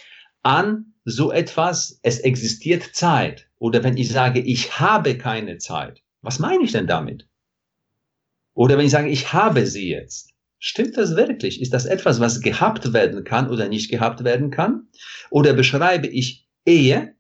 an 0.44 0.94
so 1.06 1.32
etwas, 1.32 2.00
es 2.04 2.20
existiert 2.20 2.84
Zeit. 2.94 3.48
Oder 3.60 3.84
wenn 3.84 3.98
ich 3.98 4.10
sage, 4.10 4.40
ich 4.40 4.80
habe 4.80 5.18
keine 5.18 5.58
Zeit, 5.58 6.02
was 6.22 6.40
meine 6.40 6.64
ich 6.64 6.72
denn 6.72 6.88
damit? 6.88 7.28
Oder 8.58 8.76
wenn 8.80 8.88
ich 8.88 8.92
sage, 8.92 9.10
ich 9.10 9.34
habe 9.34 9.68
sie 9.68 9.88
jetzt. 9.88 10.34
Stimmt 10.58 10.98
das 10.98 11.16
wirklich? 11.16 11.62
Ist 11.62 11.76
das 11.76 11.86
etwas, 11.86 12.20
was 12.20 12.42
gehabt 12.42 12.92
werden 12.92 13.24
kann 13.24 13.52
oder 13.52 13.70
nicht 13.70 13.92
gehabt 13.92 14.24
werden 14.24 14.50
kann? 14.50 14.88
Oder 15.30 15.54
beschreibe 15.54 16.08
ich 16.08 16.50
eher, 16.66 17.14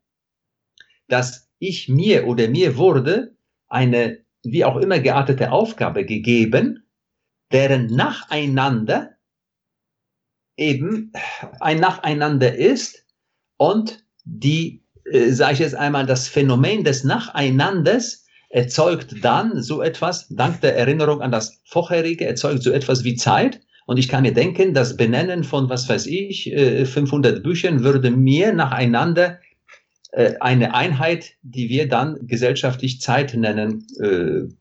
dass 1.08 1.48
ich 1.60 1.90
mir 1.90 2.26
oder 2.26 2.48
mir 2.48 2.76
wurde 2.78 3.36
eine 3.68 4.26
wie 4.44 4.66
auch 4.66 4.78
immer 4.78 5.00
geartete 5.00 5.52
Aufgabe 5.52 6.06
gegeben, 6.06 6.88
deren 7.52 7.86
Nacheinander 7.86 9.12
eben 10.56 11.12
ein 11.60 11.80
Nacheinander 11.80 12.56
ist 12.56 13.06
und 13.58 14.04
die, 14.24 14.84
äh, 15.06 15.30
sage 15.30 15.54
ich 15.54 15.60
jetzt 15.60 15.76
einmal, 15.76 16.08
das 16.08 16.28
Phänomen 16.28 16.84
des 16.84 17.04
Nacheinanders 17.04 18.27
erzeugt 18.50 19.24
dann 19.24 19.62
so 19.62 19.82
etwas, 19.82 20.28
dank 20.30 20.62
der 20.62 20.78
Erinnerung 20.78 21.22
an 21.22 21.32
das 21.32 21.62
Vorherige, 21.66 22.26
erzeugt 22.26 22.64
so 22.64 22.72
etwas 22.72 23.04
wie 23.04 23.16
Zeit. 23.16 23.60
Und 23.86 23.98
ich 23.98 24.10
kann 24.10 24.24
mir 24.24 24.34
denken, 24.34 24.74
das 24.74 24.98
Benennen 24.98 25.44
von, 25.44 25.70
was 25.70 25.88
weiß 25.88 26.08
ich, 26.08 26.54
500 26.54 27.42
Büchern 27.42 27.84
würde 27.84 28.12
mir 28.12 28.54
nacheinander 28.54 29.40
eine 30.40 30.74
Einheit, 30.74 31.34
die 31.42 31.70
wir 31.70 31.88
dann 31.88 32.18
gesellschaftlich 32.28 33.00
Zeit 33.02 33.34
nennen, 33.34 33.86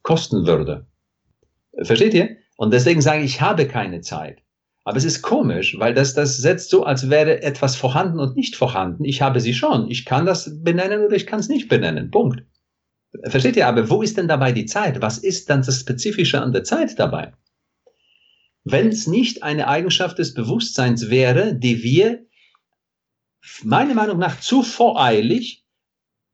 kosten 0.02 0.47
würde. 0.47 0.87
Versteht 1.83 2.14
ihr? 2.14 2.37
Und 2.57 2.73
deswegen 2.73 3.00
sage 3.00 3.23
ich, 3.23 3.35
ich 3.35 3.40
habe 3.40 3.66
keine 3.66 4.00
Zeit. 4.00 4.43
Aber 4.85 4.97
es 4.97 5.05
ist 5.05 5.23
komisch, 5.23 5.76
weil 5.78 5.95
das, 5.95 6.14
das 6.14 6.37
setzt 6.37 6.71
so, 6.71 6.85
als 6.85 7.11
wäre 7.11 7.43
etwas 7.43 7.75
vorhanden 7.75 8.21
und 8.21 8.37
nicht 8.37 8.55
vorhanden. 8.55 9.05
Ich 9.05 9.21
habe 9.21 9.40
sie 9.40 9.55
schon. 9.55 9.90
Ich 9.90 10.05
kann 10.05 10.25
das 10.25 10.62
benennen 10.62 11.05
oder 11.05 11.16
ich 11.16 11.26
kann 11.26 11.40
es 11.40 11.49
nicht 11.49 11.69
benennen. 11.69 12.12
Punkt. 12.12 12.45
Versteht 13.25 13.56
ihr? 13.56 13.66
Aber 13.66 13.88
wo 13.90 14.02
ist 14.02 14.16
denn 14.16 14.28
dabei 14.28 14.52
die 14.52 14.66
Zeit? 14.66 15.00
Was 15.00 15.18
ist 15.18 15.50
dann 15.50 15.62
das 15.62 15.80
Spezifische 15.80 16.40
an 16.40 16.52
der 16.52 16.64
Zeit 16.64 16.99
dabei? 16.99 17.32
Wenn 18.64 18.88
es 18.88 19.06
nicht 19.06 19.42
eine 19.42 19.68
Eigenschaft 19.68 20.18
des 20.18 20.35
Bewusstseins 20.35 21.08
wäre, 21.08 21.54
die 21.54 21.82
wir 21.82 22.26
meiner 23.62 23.94
Meinung 23.94 24.18
nach 24.18 24.40
zu 24.40 24.62
voreilig, 24.62 25.64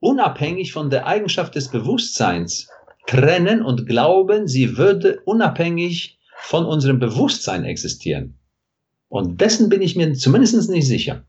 unabhängig 0.01 0.73
von 0.73 0.91
der 0.91 1.07
Eigenschaft 1.07 1.55
des 1.55 1.69
Bewusstseins 1.69 2.69
trennen 3.07 3.63
und 3.63 3.87
glauben, 3.87 4.49
sie 4.49 4.77
würde 4.77 5.21
unabhängig 5.25 6.19
von 6.39 6.65
unserem 6.65 6.99
Bewusstsein 6.99 7.65
existieren. 7.65 8.39
Und 9.09 9.41
dessen 9.41 9.69
bin 9.69 9.83
ich 9.83 9.95
mir 9.95 10.15
zumindest 10.15 10.71
nicht 10.71 10.87
sicher. 10.87 11.25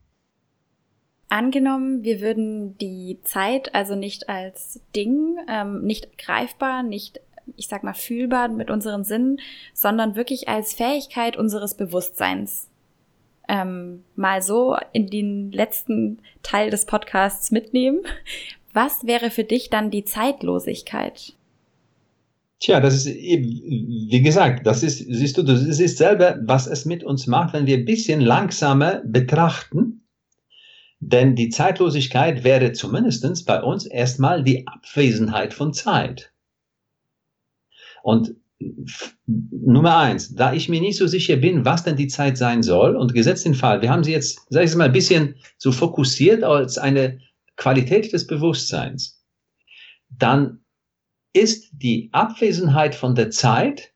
Angenommen, 1.28 2.04
wir 2.04 2.20
würden 2.20 2.78
die 2.78 3.18
Zeit 3.24 3.74
also 3.74 3.96
nicht 3.96 4.28
als 4.28 4.80
Ding, 4.94 5.36
ähm, 5.48 5.82
nicht 5.82 6.18
greifbar, 6.18 6.82
nicht, 6.82 7.20
ich 7.56 7.68
sag 7.68 7.82
mal, 7.82 7.94
fühlbar 7.94 8.48
mit 8.48 8.70
unseren 8.70 9.04
Sinnen, 9.04 9.40
sondern 9.72 10.16
wirklich 10.16 10.48
als 10.48 10.74
Fähigkeit 10.74 11.36
unseres 11.36 11.74
Bewusstseins 11.74 12.68
ähm, 13.48 14.04
mal 14.16 14.42
so 14.42 14.76
in 14.92 15.08
den 15.08 15.52
letzten 15.52 16.18
Teil 16.42 16.70
des 16.70 16.86
Podcasts 16.86 17.50
mitnehmen. 17.50 18.00
Was 18.72 19.06
wäre 19.06 19.30
für 19.30 19.44
dich 19.44 19.70
dann 19.70 19.90
die 19.90 20.04
Zeitlosigkeit? 20.04 21.34
Tja, 22.60 22.80
das 22.80 22.94
ist 22.94 23.06
eben, 23.06 23.44
wie 24.10 24.22
gesagt, 24.22 24.66
das 24.66 24.82
ist, 24.82 24.98
siehst 24.98 25.36
du, 25.36 25.42
du 25.42 25.56
siehst 25.56 25.98
selber, 25.98 26.38
was 26.42 26.66
es 26.66 26.84
mit 26.84 27.04
uns 27.04 27.26
macht, 27.26 27.52
wenn 27.52 27.66
wir 27.66 27.76
ein 27.76 27.84
bisschen 27.84 28.20
langsamer 28.20 29.02
betrachten. 29.04 30.03
Denn 31.06 31.36
die 31.36 31.50
Zeitlosigkeit 31.50 32.44
wäre 32.44 32.72
zumindestens 32.72 33.44
bei 33.44 33.62
uns 33.62 33.84
erstmal 33.84 34.42
die 34.42 34.66
Abwesenheit 34.66 35.52
von 35.52 35.74
Zeit. 35.74 36.32
Und 38.02 38.36
Nummer 39.26 39.98
eins, 39.98 40.34
da 40.34 40.54
ich 40.54 40.70
mir 40.70 40.80
nicht 40.80 40.96
so 40.96 41.06
sicher 41.06 41.36
bin, 41.36 41.66
was 41.66 41.84
denn 41.84 41.96
die 41.96 42.06
Zeit 42.06 42.38
sein 42.38 42.62
soll, 42.62 42.96
und 42.96 43.12
gesetzt 43.12 43.44
den 43.44 43.54
Fall, 43.54 43.82
wir 43.82 43.90
haben 43.90 44.02
sie 44.02 44.12
jetzt, 44.12 44.40
sag 44.48 44.64
ich 44.64 44.74
mal, 44.76 44.86
ein 44.86 44.92
bisschen 44.92 45.34
so 45.58 45.72
fokussiert 45.72 46.42
als 46.42 46.78
eine 46.78 47.20
Qualität 47.56 48.10
des 48.14 48.26
Bewusstseins, 48.26 49.22
dann 50.08 50.60
ist 51.34 51.68
die 51.72 52.08
Abwesenheit 52.12 52.94
von 52.94 53.14
der 53.14 53.30
Zeit 53.30 53.92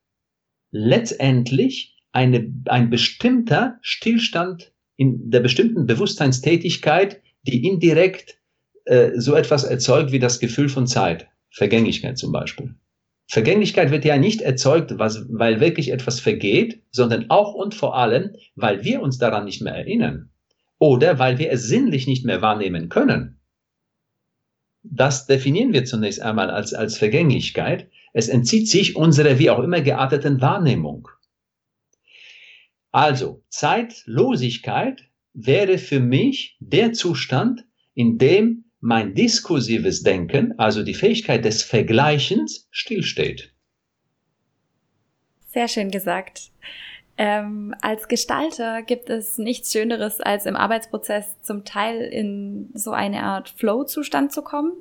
letztendlich 0.73 1.97
eine, 2.13 2.53
ein 2.67 2.91
bestimmter 2.91 3.79
Stillstand 3.81 4.73
in 4.99 5.31
der 5.31 5.41
bestimmten 5.41 5.87
Bewusstseinstätigkeit, 5.87 7.23
die 7.43 7.67
indirekt 7.67 8.39
äh, 8.85 9.13
so 9.15 9.35
etwas 9.35 9.65
erzeugt 9.65 10.13
wie 10.13 10.19
das 10.19 10.41
Gefühl 10.41 10.69
von 10.69 10.87
Zeit, 10.87 11.29
Vergänglichkeit 11.51 12.19
zum 12.19 12.33
Beispiel. 12.33 12.75
Vergänglichkeit 13.29 13.91
wird 13.91 14.05
ja 14.05 14.19
nicht 14.19 14.41
erzeugt, 14.41 14.99
was, 14.99 15.25
weil 15.31 15.61
wirklich 15.61 15.93
etwas 15.93 16.19
vergeht, 16.19 16.83
sondern 16.91 17.27
auch 17.31 17.55
und 17.55 17.75
vor 17.75 17.97
allem, 17.97 18.35
weil 18.57 18.85
wir 18.85 19.01
uns 19.01 19.19
daran 19.19 19.45
nicht 19.45 19.63
mehr 19.63 19.75
erinnern 19.75 20.31
oder 20.79 21.19
weil 21.19 21.39
wir 21.39 21.53
es 21.53 21.69
sinnlich 21.69 22.07
nicht 22.07 22.25
mehr 22.25 22.43
wahrnehmen 22.43 22.89
können. 22.89 23.39
Das 24.83 25.27
definieren 25.27 25.73
wir 25.73 25.85
zunächst 25.85 26.23
einmal 26.23 26.51
als, 26.51 26.75
als 26.75 26.99
Vergänglichkeit. 26.99 27.89
Es 28.15 28.29
entzieht 28.29 28.69
sich 28.69 28.97
unserer 28.97 29.39
wie 29.39 29.51
auch 29.51 29.61
immer 29.61 29.81
gearteten 29.81 30.41
Wahrnehmung. 30.41 31.09
Also, 32.91 33.43
Zeitlosigkeit 33.49 35.03
wäre 35.35 35.79
für 35.79 36.01
mich 36.01 36.57
der 36.61 36.93
Zustand, 36.93 37.65
in 37.95 38.19
dem 38.19 38.65
mein 38.81 39.15
diskursives 39.15 40.03
Denken, 40.03 40.59
also 40.59 40.83
die 40.83 40.95
Fähigkeit 40.95 41.45
des 41.45 41.63
Vergleichens, 41.63 42.69
stillsteht. 42.71 43.53
Sehr 45.47 45.69
schön 45.69 45.91
gesagt. 45.91 46.51
Ähm, 47.17 47.75
als 47.83 48.07
Gestalter 48.07 48.83
gibt 48.83 49.11
es 49.11 49.39
nichts 49.39 49.73
Schöneres, 49.73 50.21
als 50.21 50.47
im 50.47 50.55
Arbeitsprozess 50.55 51.41
zum 51.43 51.65
Teil 51.65 52.01
in 52.01 52.71
so 52.75 52.93
eine 52.93 53.25
Art 53.25 53.49
Flow-Zustand 53.49 54.33
zu 54.33 54.43
kommen. 54.43 54.73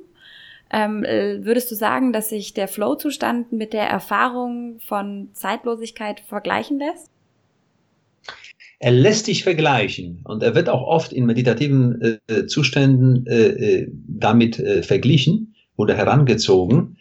Ähm, 0.70 1.02
äh, 1.04 1.44
würdest 1.44 1.70
du 1.72 1.74
sagen, 1.74 2.12
dass 2.12 2.28
sich 2.28 2.54
der 2.54 2.68
Flow-Zustand 2.68 3.50
mit 3.52 3.72
der 3.72 3.88
Erfahrung 3.88 4.78
von 4.78 5.30
Zeitlosigkeit 5.32 6.20
vergleichen 6.20 6.78
lässt? 6.78 7.10
Er 8.80 8.92
lässt 8.92 9.26
sich 9.26 9.42
vergleichen 9.42 10.20
und 10.24 10.42
er 10.42 10.54
wird 10.54 10.68
auch 10.68 10.82
oft 10.82 11.12
in 11.12 11.26
meditativen 11.26 12.20
äh, 12.28 12.46
Zuständen 12.46 13.26
äh, 13.26 13.48
äh 13.48 13.92
damit 14.06 14.58
äh, 14.58 14.82
verglichen 14.82 15.54
oder 15.76 15.96
herangezogen. 15.96 16.98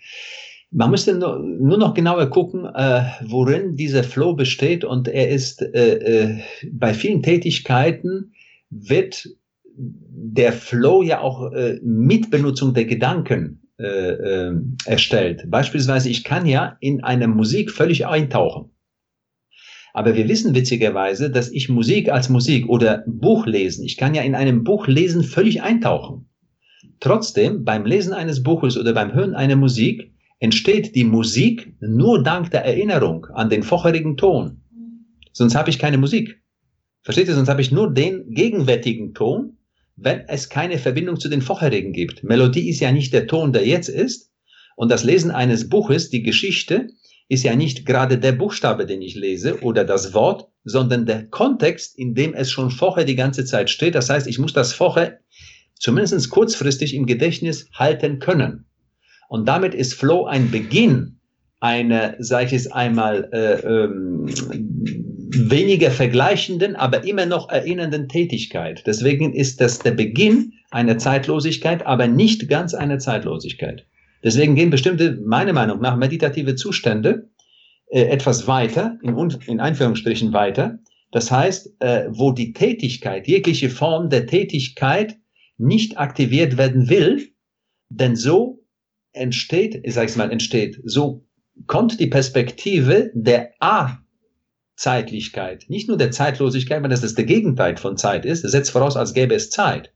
Man 0.71 0.91
müsste 0.91 1.13
nur, 1.13 1.39
nur 1.39 1.77
noch 1.77 1.93
genauer 1.93 2.29
gucken, 2.29 2.65
äh, 2.65 3.03
worin 3.25 3.75
dieser 3.75 4.03
Flow 4.03 4.33
besteht 4.33 4.83
und 4.83 5.07
er 5.07 5.29
ist 5.29 5.61
äh, 5.61 5.95
äh, 5.97 6.39
bei 6.71 6.93
vielen 6.93 7.21
Tätigkeiten 7.21 8.33
wird 8.69 9.29
der 9.77 10.53
Flow 10.53 11.03
ja 11.03 11.21
auch 11.21 11.51
äh, 11.51 11.79
mit 11.83 12.31
Benutzung 12.31 12.73
der 12.73 12.85
Gedanken 12.85 13.61
äh, 13.79 13.83
äh, 13.83 14.55
erstellt. 14.85 15.45
Beispielsweise, 15.49 16.09
ich 16.09 16.23
kann 16.23 16.47
ja 16.47 16.77
in 16.79 17.03
eine 17.03 17.27
Musik 17.27 17.71
völlig 17.71 18.07
eintauchen. 18.07 18.71
Aber 19.97 20.15
wir 20.15 20.27
wissen 20.29 20.53
witzigerweise, 20.53 21.31
dass 21.31 21.49
ich 21.49 21.69
Musik 21.69 22.09
als 22.09 22.29
Musik 22.29 22.69
oder 22.69 23.03
Buch 23.07 23.47
lesen, 23.47 23.83
ich 23.83 23.97
kann 23.97 24.13
ja 24.13 24.21
in 24.21 24.35
einem 24.35 24.63
Buch 24.63 24.85
lesen 24.85 25.23
völlig 25.23 25.63
eintauchen. 25.63 26.29
Trotzdem, 26.99 27.63
beim 27.65 27.83
Lesen 27.83 28.13
eines 28.13 28.43
Buches 28.43 28.77
oder 28.77 28.93
beim 28.93 29.15
Hören 29.15 29.33
einer 29.33 29.55
Musik 29.55 30.11
entsteht 30.37 30.93
die 30.93 31.03
Musik 31.03 31.73
nur 31.79 32.21
dank 32.21 32.51
der 32.51 32.63
Erinnerung 32.63 33.25
an 33.33 33.49
den 33.49 33.63
vorherigen 33.63 34.17
Ton. 34.17 34.61
Sonst 35.33 35.55
habe 35.55 35.71
ich 35.71 35.79
keine 35.79 35.97
Musik. 35.97 36.43
Versteht 37.01 37.27
ihr? 37.27 37.33
Sonst 37.33 37.49
habe 37.49 37.61
ich 37.61 37.71
nur 37.71 37.91
den 37.91 38.29
gegenwärtigen 38.29 39.15
Ton, 39.15 39.57
wenn 39.95 40.19
es 40.27 40.49
keine 40.49 40.77
Verbindung 40.77 41.19
zu 41.19 41.27
den 41.27 41.41
vorherigen 41.41 41.91
gibt. 41.91 42.23
Melodie 42.23 42.69
ist 42.69 42.81
ja 42.81 42.91
nicht 42.91 43.13
der 43.13 43.25
Ton, 43.25 43.51
der 43.51 43.65
jetzt 43.65 43.89
ist. 43.89 44.31
Und 44.75 44.91
das 44.91 45.03
Lesen 45.03 45.31
eines 45.31 45.69
Buches, 45.69 46.11
die 46.11 46.21
Geschichte, 46.21 46.89
ist 47.29 47.43
ja 47.43 47.55
nicht 47.55 47.85
gerade 47.85 48.17
der 48.17 48.31
Buchstabe, 48.31 48.85
den 48.85 49.01
ich 49.01 49.15
lese 49.15 49.61
oder 49.61 49.83
das 49.83 50.13
Wort, 50.13 50.47
sondern 50.63 51.05
der 51.05 51.27
Kontext, 51.27 51.97
in 51.97 52.13
dem 52.13 52.33
es 52.33 52.51
schon 52.51 52.71
vorher 52.71 53.05
die 53.05 53.15
ganze 53.15 53.45
Zeit 53.45 53.69
steht. 53.69 53.95
Das 53.95 54.09
heißt, 54.09 54.27
ich 54.27 54.39
muss 54.39 54.53
das 54.53 54.73
vorher 54.73 55.19
zumindest 55.75 56.29
kurzfristig 56.29 56.93
im 56.93 57.05
Gedächtnis 57.05 57.69
halten 57.73 58.19
können. 58.19 58.65
Und 59.29 59.47
damit 59.47 59.73
ist 59.73 59.93
Flow 59.93 60.25
ein 60.25 60.51
Beginn 60.51 61.19
einer, 61.59 62.15
sage 62.19 62.47
ich 62.47 62.53
es 62.53 62.71
einmal, 62.71 63.29
äh, 63.33 63.59
ähm, 63.65 64.27
weniger 65.29 65.91
vergleichenden, 65.91 66.75
aber 66.75 67.03
immer 67.03 67.25
noch 67.25 67.49
erinnernden 67.49 68.07
Tätigkeit. 68.07 68.83
Deswegen 68.85 69.33
ist 69.33 69.59
das 69.59 69.79
der 69.79 69.91
Beginn 69.91 70.53
einer 70.71 70.97
Zeitlosigkeit, 70.97 71.85
aber 71.85 72.07
nicht 72.07 72.47
ganz 72.47 72.73
eine 72.73 72.99
Zeitlosigkeit. 72.99 73.85
Deswegen 74.23 74.55
gehen 74.55 74.69
bestimmte, 74.69 75.19
meiner 75.23 75.53
Meinung 75.53 75.81
nach, 75.81 75.95
meditative 75.95 76.55
Zustände 76.55 77.29
äh, 77.89 78.03
etwas 78.03 78.47
weiter, 78.47 78.97
in, 79.01 79.15
in 79.47 79.59
Einführungsstrichen 79.59 80.33
weiter. 80.33 80.79
Das 81.11 81.31
heißt, 81.31 81.75
äh, 81.79 82.07
wo 82.09 82.31
die 82.31 82.53
Tätigkeit, 82.53 83.27
jegliche 83.27 83.69
Form 83.69 84.09
der 84.09 84.27
Tätigkeit 84.27 85.17
nicht 85.57 85.97
aktiviert 85.97 86.57
werden 86.57 86.89
will, 86.89 87.29
denn 87.89 88.15
so 88.15 88.63
entsteht, 89.13 89.79
ich 89.83 89.93
sage 89.93 90.07
es 90.07 90.15
mal, 90.15 90.31
entsteht, 90.31 90.79
so 90.83 91.25
kommt 91.65 91.99
die 91.99 92.07
Perspektive 92.07 93.11
der 93.13 93.53
A-Zeitlichkeit, 93.59 95.65
nicht 95.69 95.87
nur 95.87 95.97
der 95.97 96.11
Zeitlosigkeit, 96.11 96.83
weil 96.83 96.89
das 96.89 97.01
das 97.01 97.15
der 97.15 97.25
Gegenteil 97.25 97.77
von 97.77 97.97
Zeit 97.97 98.25
ist, 98.25 98.43
das 98.43 98.51
setzt 98.51 98.71
voraus, 98.71 98.95
als 98.95 99.13
gäbe 99.13 99.33
es 99.33 99.49
Zeit, 99.49 99.93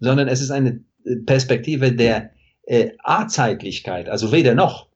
sondern 0.00 0.28
es 0.28 0.40
ist 0.40 0.50
eine 0.50 0.82
Perspektive 1.26 1.92
der 1.92 2.32
äh, 2.68 2.92
A-Zeitlichkeit, 3.02 4.08
also 4.08 4.30
weder 4.30 4.54
noch. 4.54 4.88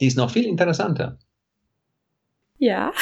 Die 0.00 0.06
ist 0.06 0.16
noch 0.16 0.30
viel 0.30 0.44
interessanter. 0.44 1.16
Ja. 2.58 2.92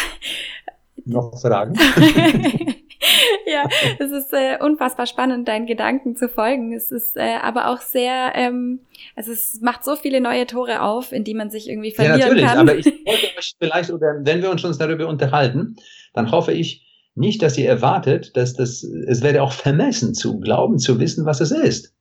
Noch 1.06 1.40
Fragen? 1.40 1.74
ja, 3.46 3.68
es 3.98 4.10
ist 4.10 4.32
äh, 4.32 4.58
unfassbar 4.60 5.06
spannend, 5.06 5.48
deinen 5.48 5.66
Gedanken 5.66 6.14
zu 6.14 6.28
folgen. 6.28 6.74
Es 6.74 6.92
ist 6.92 7.16
äh, 7.16 7.36
aber 7.42 7.68
auch 7.68 7.80
sehr, 7.80 8.32
ähm, 8.34 8.80
also 9.16 9.32
es 9.32 9.60
macht 9.62 9.82
so 9.82 9.96
viele 9.96 10.20
neue 10.20 10.46
Tore 10.46 10.82
auf, 10.82 11.12
in 11.12 11.24
die 11.24 11.34
man 11.34 11.50
sich 11.50 11.68
irgendwie 11.68 11.92
verlieren 11.92 12.20
ja, 12.20 12.26
natürlich, 12.26 12.44
kann. 12.44 12.58
Aber 12.58 12.76
ich 12.76 12.86
wollte 12.86 13.38
euch 13.38 13.54
vielleicht, 13.58 13.90
oder 13.90 14.20
wenn 14.20 14.42
wir 14.42 14.50
uns 14.50 14.60
schon 14.60 14.76
darüber 14.78 15.08
unterhalten, 15.08 15.76
dann 16.12 16.30
hoffe 16.30 16.52
ich 16.52 16.86
nicht, 17.14 17.42
dass 17.42 17.56
ihr 17.56 17.68
erwartet, 17.68 18.36
dass 18.36 18.54
das, 18.54 18.82
es 18.82 19.22
wäre 19.22 19.42
auch 19.42 19.52
vermessen 19.52 20.14
zu 20.14 20.38
glauben, 20.38 20.78
zu 20.78 21.00
wissen, 21.00 21.24
was 21.24 21.40
es 21.40 21.50
ist. 21.50 21.93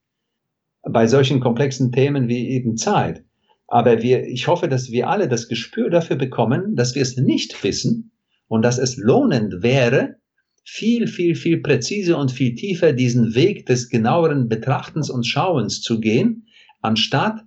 Bei 0.89 1.07
solchen 1.07 1.39
komplexen 1.39 1.91
Themen 1.91 2.27
wie 2.27 2.49
eben 2.49 2.77
Zeit. 2.77 3.23
Aber 3.67 4.01
wir, 4.01 4.27
ich 4.27 4.47
hoffe, 4.47 4.67
dass 4.67 4.91
wir 4.91 5.09
alle 5.09 5.27
das 5.27 5.47
Gespür 5.47 5.89
dafür 5.89 6.15
bekommen, 6.15 6.75
dass 6.75 6.95
wir 6.95 7.01
es 7.01 7.17
nicht 7.17 7.63
wissen 7.63 8.11
und 8.47 8.61
dass 8.61 8.77
es 8.77 8.97
lohnend 8.97 9.63
wäre, 9.63 10.17
viel, 10.65 11.07
viel, 11.07 11.35
viel 11.35 11.61
präziser 11.61 12.17
und 12.17 12.31
viel 12.31 12.55
tiefer 12.55 12.93
diesen 12.93 13.35
Weg 13.35 13.65
des 13.65 13.89
genaueren 13.89 14.47
Betrachtens 14.47 15.09
und 15.09 15.25
Schauens 15.25 15.81
zu 15.81 15.99
gehen, 15.99 16.47
anstatt 16.81 17.41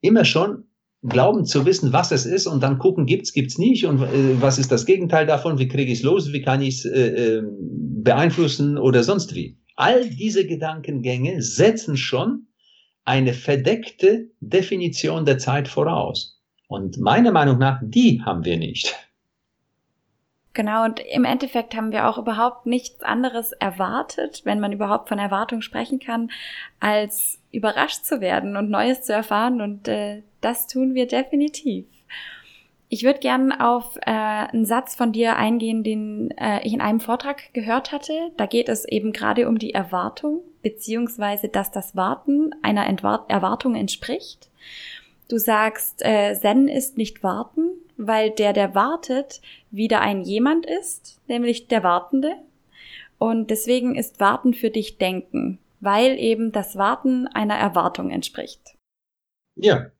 immer 0.00 0.24
schon 0.24 0.64
glauben 1.02 1.44
zu 1.44 1.64
wissen, 1.64 1.92
was 1.92 2.10
es 2.10 2.26
ist 2.26 2.46
und 2.46 2.62
dann 2.62 2.78
gucken, 2.78 3.06
gibt's, 3.06 3.32
gibt's 3.32 3.56
nicht 3.56 3.86
und 3.86 4.02
äh, 4.02 4.40
was 4.40 4.58
ist 4.58 4.72
das 4.72 4.84
Gegenteil 4.84 5.26
davon, 5.26 5.58
wie 5.58 5.68
kriege 5.68 5.92
ich 5.92 6.00
es 6.00 6.04
los, 6.04 6.32
wie 6.32 6.42
kann 6.42 6.60
ich 6.60 6.78
es 6.78 6.84
äh, 6.86 7.36
äh, 7.36 7.42
beeinflussen 8.02 8.78
oder 8.78 9.04
sonst 9.04 9.34
wie. 9.34 9.58
All 9.76 10.10
diese 10.10 10.44
Gedankengänge 10.44 11.40
setzen 11.40 11.96
schon 11.96 12.47
eine 13.08 13.32
verdeckte 13.32 14.28
Definition 14.40 15.24
der 15.24 15.38
Zeit 15.38 15.66
voraus. 15.66 16.38
Und 16.68 16.98
meiner 16.98 17.32
Meinung 17.32 17.56
nach, 17.56 17.80
die 17.82 18.20
haben 18.22 18.44
wir 18.44 18.58
nicht. 18.58 18.94
Genau, 20.52 20.84
und 20.84 21.00
im 21.00 21.24
Endeffekt 21.24 21.74
haben 21.74 21.90
wir 21.90 22.06
auch 22.06 22.18
überhaupt 22.18 22.66
nichts 22.66 23.02
anderes 23.02 23.52
erwartet, 23.52 24.42
wenn 24.44 24.60
man 24.60 24.72
überhaupt 24.72 25.08
von 25.08 25.18
Erwartung 25.18 25.62
sprechen 25.62 26.00
kann, 26.00 26.30
als 26.80 27.38
überrascht 27.50 28.04
zu 28.04 28.20
werden 28.20 28.56
und 28.58 28.68
Neues 28.68 29.02
zu 29.02 29.14
erfahren. 29.14 29.62
Und 29.62 29.88
äh, 29.88 30.22
das 30.42 30.66
tun 30.66 30.94
wir 30.94 31.06
definitiv. 31.06 31.86
Ich 32.90 33.04
würde 33.04 33.18
gern 33.18 33.52
auf 33.52 33.96
äh, 33.98 34.10
einen 34.10 34.64
Satz 34.64 34.94
von 34.94 35.12
dir 35.12 35.36
eingehen, 35.36 35.84
den 35.84 36.30
äh, 36.38 36.66
ich 36.66 36.72
in 36.72 36.80
einem 36.80 37.00
Vortrag 37.00 37.52
gehört 37.52 37.92
hatte. 37.92 38.12
Da 38.38 38.46
geht 38.46 38.68
es 38.70 38.86
eben 38.86 39.12
gerade 39.12 39.46
um 39.46 39.58
die 39.58 39.74
Erwartung, 39.74 40.40
beziehungsweise 40.62 41.48
dass 41.48 41.70
das 41.70 41.96
Warten 41.96 42.54
einer 42.62 42.86
Entwar 42.86 43.26
Erwartung 43.28 43.74
entspricht. 43.74 44.48
Du 45.28 45.36
sagst, 45.36 46.02
äh, 46.02 46.34
Zen 46.34 46.68
ist 46.68 46.96
nicht 46.96 47.22
warten, 47.22 47.72
weil 47.98 48.30
der, 48.30 48.54
der 48.54 48.74
wartet, 48.74 49.42
wieder 49.70 50.00
ein 50.00 50.22
jemand 50.22 50.64
ist, 50.64 51.20
nämlich 51.28 51.68
der 51.68 51.82
Wartende. 51.82 52.36
Und 53.18 53.50
deswegen 53.50 53.96
ist 53.96 54.20
Warten 54.20 54.54
für 54.54 54.70
dich 54.70 54.96
Denken, 54.96 55.58
weil 55.80 56.18
eben 56.18 56.52
das 56.52 56.76
Warten 56.76 57.26
einer 57.26 57.56
Erwartung 57.56 58.10
entspricht. 58.10 58.78
Ja. 59.56 59.90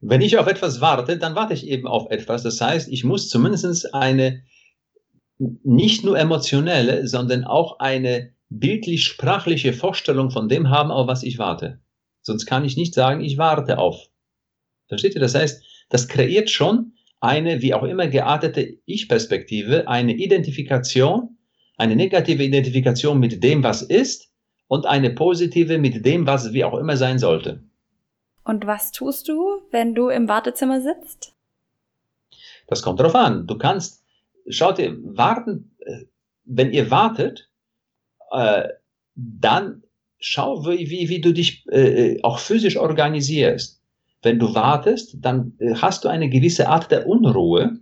Wenn 0.00 0.20
ich 0.20 0.38
auf 0.38 0.46
etwas 0.46 0.80
warte, 0.80 1.18
dann 1.18 1.34
warte 1.34 1.54
ich 1.54 1.66
eben 1.66 1.86
auf 1.86 2.10
etwas. 2.10 2.42
Das 2.42 2.60
heißt, 2.60 2.88
ich 2.88 3.04
muss 3.04 3.28
zumindest 3.28 3.94
eine 3.94 4.42
nicht 5.38 6.04
nur 6.04 6.18
emotionelle, 6.18 7.06
sondern 7.06 7.44
auch 7.44 7.78
eine 7.78 8.32
bildlich-sprachliche 8.48 9.72
Vorstellung 9.72 10.30
von 10.30 10.48
dem 10.48 10.70
haben, 10.70 10.90
auf 10.90 11.08
was 11.08 11.22
ich 11.22 11.38
warte. 11.38 11.80
Sonst 12.22 12.46
kann 12.46 12.64
ich 12.64 12.76
nicht 12.76 12.94
sagen, 12.94 13.22
ich 13.22 13.38
warte 13.38 13.78
auf. 13.78 14.08
Versteht 14.88 15.14
ihr? 15.14 15.20
Das 15.20 15.34
heißt, 15.34 15.64
das 15.88 16.08
kreiert 16.08 16.50
schon 16.50 16.92
eine 17.20 17.62
wie 17.62 17.74
auch 17.74 17.82
immer 17.82 18.06
geartete 18.08 18.78
Ich-Perspektive, 18.84 19.88
eine 19.88 20.14
Identifikation, 20.14 21.38
eine 21.76 21.96
negative 21.96 22.42
Identifikation 22.42 23.18
mit 23.18 23.42
dem, 23.42 23.62
was 23.62 23.82
ist 23.82 24.32
und 24.68 24.86
eine 24.86 25.10
positive 25.10 25.78
mit 25.78 26.04
dem, 26.04 26.26
was 26.26 26.52
wie 26.52 26.64
auch 26.64 26.78
immer 26.78 26.96
sein 26.96 27.18
sollte. 27.18 27.65
Und 28.46 28.64
was 28.64 28.92
tust 28.92 29.28
du, 29.28 29.60
wenn 29.72 29.96
du 29.96 30.08
im 30.08 30.28
Wartezimmer 30.28 30.80
sitzt? 30.80 31.34
Das 32.68 32.80
kommt 32.80 33.00
darauf 33.00 33.16
an. 33.16 33.48
Du 33.48 33.58
kannst, 33.58 34.04
schaut 34.48 34.78
ihr, 34.78 34.96
warten, 35.02 35.76
äh, 35.80 36.04
wenn 36.44 36.72
ihr 36.72 36.88
wartet, 36.92 37.50
äh, 38.30 38.68
dann 39.16 39.82
schau, 40.20 40.64
wie, 40.64 41.08
wie, 41.08 41.20
du 41.20 41.32
dich 41.32 41.66
äh, 41.72 42.22
auch 42.22 42.38
physisch 42.38 42.76
organisierst. 42.76 43.82
Wenn 44.22 44.38
du 44.38 44.54
wartest, 44.54 45.16
dann 45.20 45.58
hast 45.74 46.04
du 46.04 46.08
eine 46.08 46.30
gewisse 46.30 46.68
Art 46.68 46.90
der 46.90 47.06
Unruhe, 47.06 47.80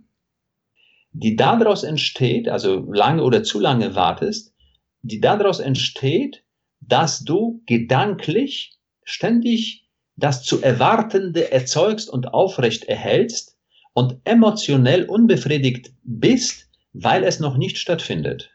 die 1.11 1.35
daraus 1.35 1.83
entsteht, 1.83 2.49
also 2.49 2.91
lange 2.91 3.23
oder 3.23 3.43
zu 3.43 3.59
lange 3.59 3.95
wartest, 3.95 4.53
die 5.01 5.21
daraus 5.21 5.59
entsteht, 5.59 6.43
dass 6.81 7.23
du 7.23 7.61
gedanklich 7.65 8.77
ständig 9.03 9.84
das 10.17 10.43
zu 10.43 10.61
Erwartende 10.61 11.51
erzeugst 11.51 12.09
und 12.09 12.33
aufrecht 12.33 12.85
erhältst 12.85 13.57
und 13.93 14.19
emotionell 14.23 15.05
unbefriedigt 15.05 15.91
bist, 16.03 16.69
weil 16.93 17.23
es 17.23 17.39
noch 17.39 17.57
nicht 17.57 17.77
stattfindet. 17.77 18.51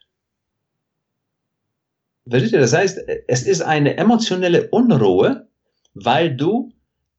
Versteht 2.29 2.53
ihr? 2.53 2.61
Das 2.61 2.73
heißt, 2.73 3.01
es 3.27 3.42
ist 3.42 3.62
eine 3.62 3.96
emotionelle 3.96 4.68
Unruhe, 4.68 5.49
weil 5.94 6.35
du 6.35 6.73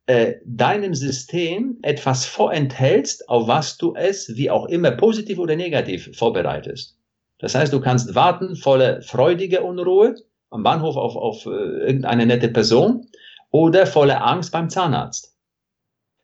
äh, 0.06 0.36
deinem 0.46 0.96
System 0.96 1.78
etwas 1.82 2.26
vorenthältst, 2.26 3.28
auf 3.30 3.48
was 3.48 3.78
du 3.78 3.96
es, 3.96 4.36
wie 4.36 4.50
auch 4.50 4.68
immer, 4.68 4.92
positiv 4.92 5.38
oder 5.38 5.56
negativ 5.56 6.16
vorbereitest. 6.16 6.98
Das 7.40 7.56
heißt, 7.56 7.74
du 7.74 7.82
kannst 7.82 8.14
warten, 8.16 8.56
volle 8.56 9.02
freudige 9.02 9.62
Unruhe 9.62 10.16
am 10.50 10.64
Bahnhof 10.64 10.96
auf, 10.96 11.16
auf 11.16 11.46
äh, 11.46 11.50
irgendeine 11.50 12.26
nette 12.26 12.50
Person 12.50 13.08
oder 13.52 13.86
volle 13.86 14.22
Angst 14.22 14.52
beim 14.52 14.70
Zahnarzt. 14.70 15.38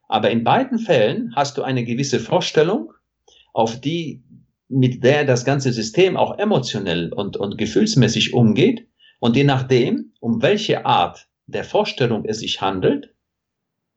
Aber 0.07 0.31
in 0.31 0.43
beiden 0.43 0.79
Fällen 0.79 1.33
hast 1.35 1.57
du 1.57 1.63
eine 1.63 1.83
gewisse 1.83 2.19
Vorstellung, 2.19 2.93
auf 3.53 3.79
die, 3.79 4.23
mit 4.69 5.03
der 5.03 5.25
das 5.25 5.43
ganze 5.43 5.73
System 5.73 6.15
auch 6.15 6.37
emotionell 6.37 7.11
und, 7.11 7.37
und 7.37 7.57
gefühlsmäßig 7.57 8.33
umgeht. 8.33 8.87
Und 9.19 9.35
je 9.35 9.43
nachdem, 9.43 10.13
um 10.19 10.41
welche 10.41 10.85
Art 10.85 11.27
der 11.47 11.63
Vorstellung 11.63 12.23
es 12.25 12.39
sich 12.39 12.61
handelt, 12.61 13.13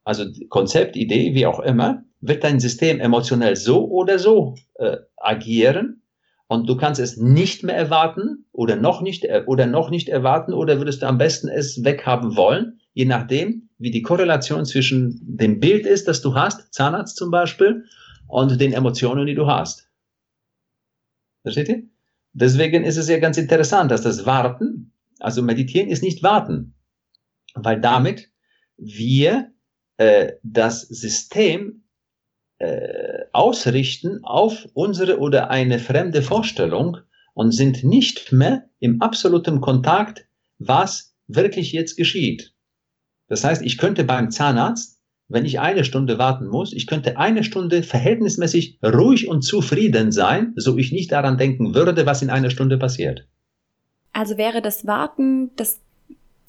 also 0.03 0.25
Konzept, 0.49 0.97
Idee, 0.97 1.35
wie 1.35 1.47
auch 1.47 1.61
immer, 1.61 2.05
wird 2.21 2.43
dein 2.43 2.59
System 2.59 3.01
emotionell 3.01 3.57
so 3.57 3.87
oder 3.89 4.19
so 4.19 4.55
äh, 4.75 4.97
agieren 5.17 6.03
und 6.49 6.69
du 6.69 6.77
kannst 6.77 7.01
es 7.01 7.17
nicht 7.17 7.63
mehr 7.63 7.77
erwarten 7.77 8.47
oder 8.53 8.77
noch 8.77 9.03
nicht 9.03 9.25
äh, 9.25 9.45
oder 9.47 9.67
noch 9.67 9.91
nicht 9.91 10.09
erwarten 10.09 10.53
oder 10.53 10.79
würdest 10.79 11.03
du 11.03 11.07
am 11.07 11.19
besten 11.19 11.49
es 11.49 11.85
weghaben 11.85 12.37
wollen, 12.37 12.80
je 12.93 13.05
nachdem, 13.05 13.69
wie 13.79 13.91
die 13.91 14.03
Korrelation 14.03 14.65
zwischen 14.65 15.21
dem 15.23 15.61
Bild 15.61 15.87
ist, 15.87 16.09
das 16.09 16.23
du 16.23 16.35
hast, 16.35 16.73
Zahnarzt 16.73 17.17
zum 17.17 17.31
Beispiel, 17.31 17.85
und 18.27 18.61
den 18.61 18.73
Emotionen, 18.73 19.27
die 19.27 19.35
du 19.35 19.47
hast. 19.47 19.91
Versteht 21.43 21.69
ihr? 21.69 21.83
Deswegen 22.33 22.85
ist 22.85 22.97
es 22.97 23.09
ja 23.09 23.19
ganz 23.19 23.39
interessant, 23.39 23.91
dass 23.91 24.03
das 24.03 24.25
Warten, 24.25 24.93
also 25.19 25.43
Meditieren 25.43 25.89
ist 25.89 26.03
nicht 26.03 26.23
Warten, 26.23 26.75
weil 27.55 27.81
damit 27.81 28.31
wir 28.77 29.53
äh, 29.97 30.35
das 30.43 30.83
System 30.83 31.85
äh, 32.59 33.25
ausrichten 33.33 34.23
auf 34.23 34.69
unsere 34.75 35.19
oder 35.19 35.51
eine 35.51 35.79
fremde 35.79 36.23
Vorstellung 36.23 36.99
und 37.35 37.53
sind 37.53 37.83
nicht 37.83 38.33
mehr 38.33 38.69
im 38.79 39.03
absoluten 39.03 39.61
Kontakt, 39.61 40.29
was 40.59 41.17
wirklich 41.27 41.73
jetzt 41.73 41.97
geschieht. 41.97 42.55
Das 43.31 43.45
heißt, 43.45 43.63
ich 43.63 43.79
könnte 43.79 44.05
beim 44.05 44.31
Zahnarzt, 44.31 44.99
wenn 45.29 45.45
ich 45.45 45.61
eine 45.61 45.85
Stunde 45.85 46.19
warten 46.19 46.49
muss, 46.49 46.73
ich 46.73 46.89
könnte 46.89 47.17
eine 47.17 47.45
Stunde 47.45 47.85
verhältnismäßig 47.85 48.81
ruhig 48.85 49.29
und 49.29 49.43
zufrieden 49.43 50.11
sein, 50.11 50.53
so 50.57 50.77
ich 50.77 50.91
nicht 50.91 51.13
daran 51.13 51.39
denken 51.39 51.73
würde, 51.75 52.05
was 52.05 52.21
in 52.21 52.31
einer 52.31 52.51
Stunde 52.51 52.77
passiert. 52.77 53.29
Also 54.13 54.37
wäre 54.37 54.61
das 54.61 54.87
Warten 54.87 55.51
das 55.55 55.81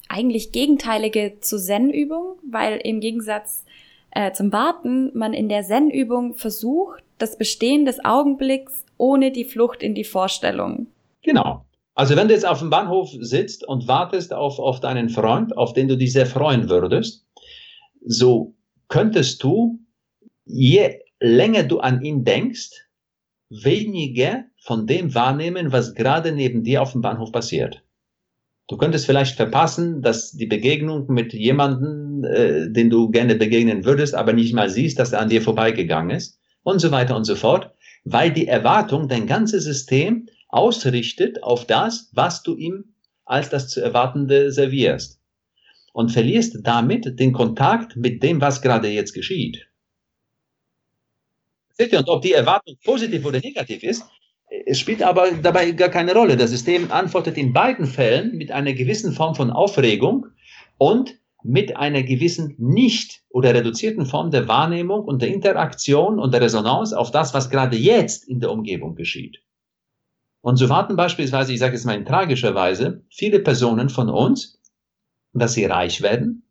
eigentlich 0.08 0.50
gegenteilige 0.50 1.38
zur 1.40 1.60
Zen-Übung, 1.60 2.34
weil 2.50 2.80
im 2.82 2.98
Gegensatz 2.98 3.64
äh, 4.10 4.32
zum 4.32 4.52
Warten 4.52 5.16
man 5.16 5.32
in 5.32 5.48
der 5.48 5.62
Zen-Übung 5.62 6.34
versucht, 6.34 7.04
das 7.18 7.38
Bestehen 7.38 7.86
des 7.86 8.04
Augenblicks 8.04 8.84
ohne 8.98 9.30
die 9.30 9.44
Flucht 9.44 9.84
in 9.84 9.94
die 9.94 10.04
Vorstellung. 10.04 10.88
Genau. 11.22 11.64
Also 11.94 12.16
wenn 12.16 12.28
du 12.28 12.34
jetzt 12.34 12.46
auf 12.46 12.60
dem 12.60 12.70
Bahnhof 12.70 13.10
sitzt 13.20 13.64
und 13.66 13.86
wartest 13.86 14.32
auf, 14.32 14.58
auf 14.58 14.80
deinen 14.80 15.10
Freund, 15.10 15.56
auf 15.56 15.74
den 15.74 15.88
du 15.88 15.96
dich 15.96 16.12
sehr 16.12 16.26
freuen 16.26 16.70
würdest, 16.70 17.26
so 18.04 18.54
könntest 18.88 19.42
du, 19.42 19.80
je 20.44 21.00
länger 21.20 21.64
du 21.64 21.80
an 21.80 22.02
ihn 22.02 22.24
denkst, 22.24 22.70
weniger 23.50 24.44
von 24.60 24.86
dem 24.86 25.14
wahrnehmen, 25.14 25.72
was 25.72 25.94
gerade 25.94 26.32
neben 26.32 26.62
dir 26.62 26.82
auf 26.82 26.92
dem 26.92 27.02
Bahnhof 27.02 27.32
passiert. 27.32 27.82
Du 28.68 28.78
könntest 28.78 29.04
vielleicht 29.04 29.36
verpassen, 29.36 30.00
dass 30.00 30.32
die 30.32 30.46
Begegnung 30.46 31.06
mit 31.08 31.34
jemandem, 31.34 32.24
äh, 32.24 32.70
den 32.70 32.88
du 32.88 33.10
gerne 33.10 33.34
begegnen 33.34 33.84
würdest, 33.84 34.14
aber 34.14 34.32
nicht 34.32 34.54
mal 34.54 34.70
siehst, 34.70 34.98
dass 34.98 35.12
er 35.12 35.20
an 35.20 35.28
dir 35.28 35.42
vorbeigegangen 35.42 36.16
ist 36.16 36.38
und 36.62 36.78
so 36.78 36.90
weiter 36.90 37.16
und 37.16 37.24
so 37.24 37.34
fort, 37.34 37.72
weil 38.04 38.32
die 38.32 38.46
Erwartung 38.46 39.08
dein 39.08 39.26
ganzes 39.26 39.64
System 39.64 40.26
ausrichtet 40.52 41.42
auf 41.42 41.66
das, 41.66 42.10
was 42.12 42.44
du 42.44 42.56
ihm 42.56 42.94
als 43.24 43.50
das 43.50 43.68
zu 43.68 43.80
Erwartende 43.80 44.52
servierst 44.52 45.20
und 45.92 46.10
verlierst 46.10 46.58
damit 46.62 47.18
den 47.18 47.32
Kontakt 47.32 47.96
mit 47.96 48.22
dem, 48.22 48.40
was 48.40 48.62
gerade 48.62 48.88
jetzt 48.88 49.12
geschieht. 49.14 49.66
Seht 51.70 51.92
ihr, 51.92 51.98
und 51.98 52.08
ob 52.08 52.22
die 52.22 52.32
Erwartung 52.32 52.76
positiv 52.84 53.24
oder 53.24 53.40
negativ 53.40 53.82
ist, 53.82 54.04
Es 54.66 54.78
spielt 54.78 55.02
aber 55.02 55.30
dabei 55.32 55.70
gar 55.72 55.88
keine 55.88 56.12
Rolle. 56.12 56.36
Das 56.36 56.50
System 56.50 56.92
antwortet 56.92 57.38
in 57.38 57.54
beiden 57.54 57.86
Fällen 57.86 58.36
mit 58.36 58.50
einer 58.50 58.74
gewissen 58.74 59.12
Form 59.12 59.34
von 59.34 59.50
Aufregung 59.50 60.26
und 60.76 61.18
mit 61.42 61.76
einer 61.76 62.02
gewissen 62.02 62.54
nicht 62.58 63.22
oder 63.30 63.54
reduzierten 63.54 64.04
Form 64.04 64.30
der 64.30 64.48
Wahrnehmung 64.48 65.04
und 65.04 65.22
der 65.22 65.30
Interaktion 65.30 66.18
und 66.18 66.34
der 66.34 66.42
Resonanz 66.42 66.92
auf 66.92 67.10
das, 67.10 67.32
was 67.32 67.48
gerade 67.48 67.76
jetzt 67.78 68.28
in 68.28 68.40
der 68.40 68.50
Umgebung 68.52 68.94
geschieht. 68.94 69.42
Und 70.42 70.56
so 70.56 70.68
warten 70.68 70.96
beispielsweise, 70.96 71.52
ich 71.52 71.60
sage 71.60 71.76
es 71.76 71.84
mal 71.84 71.96
in 71.96 72.04
tragischer 72.04 72.54
Weise, 72.54 73.04
viele 73.08 73.38
Personen 73.38 73.88
von 73.88 74.10
uns, 74.10 74.60
dass 75.32 75.54
sie 75.54 75.64
reich 75.64 76.02
werden 76.02 76.42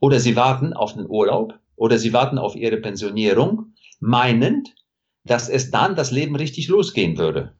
oder 0.00 0.20
sie 0.20 0.36
warten 0.36 0.72
auf 0.74 0.94
den 0.94 1.06
Urlaub 1.08 1.54
oder 1.76 1.98
sie 1.98 2.12
warten 2.12 2.36
auf 2.36 2.56
ihre 2.56 2.76
Pensionierung, 2.78 3.74
meinend, 4.00 4.74
dass 5.24 5.48
es 5.48 5.70
dann 5.70 5.94
das 5.94 6.10
Leben 6.10 6.34
richtig 6.34 6.68
losgehen 6.68 7.16
würde. 7.16 7.54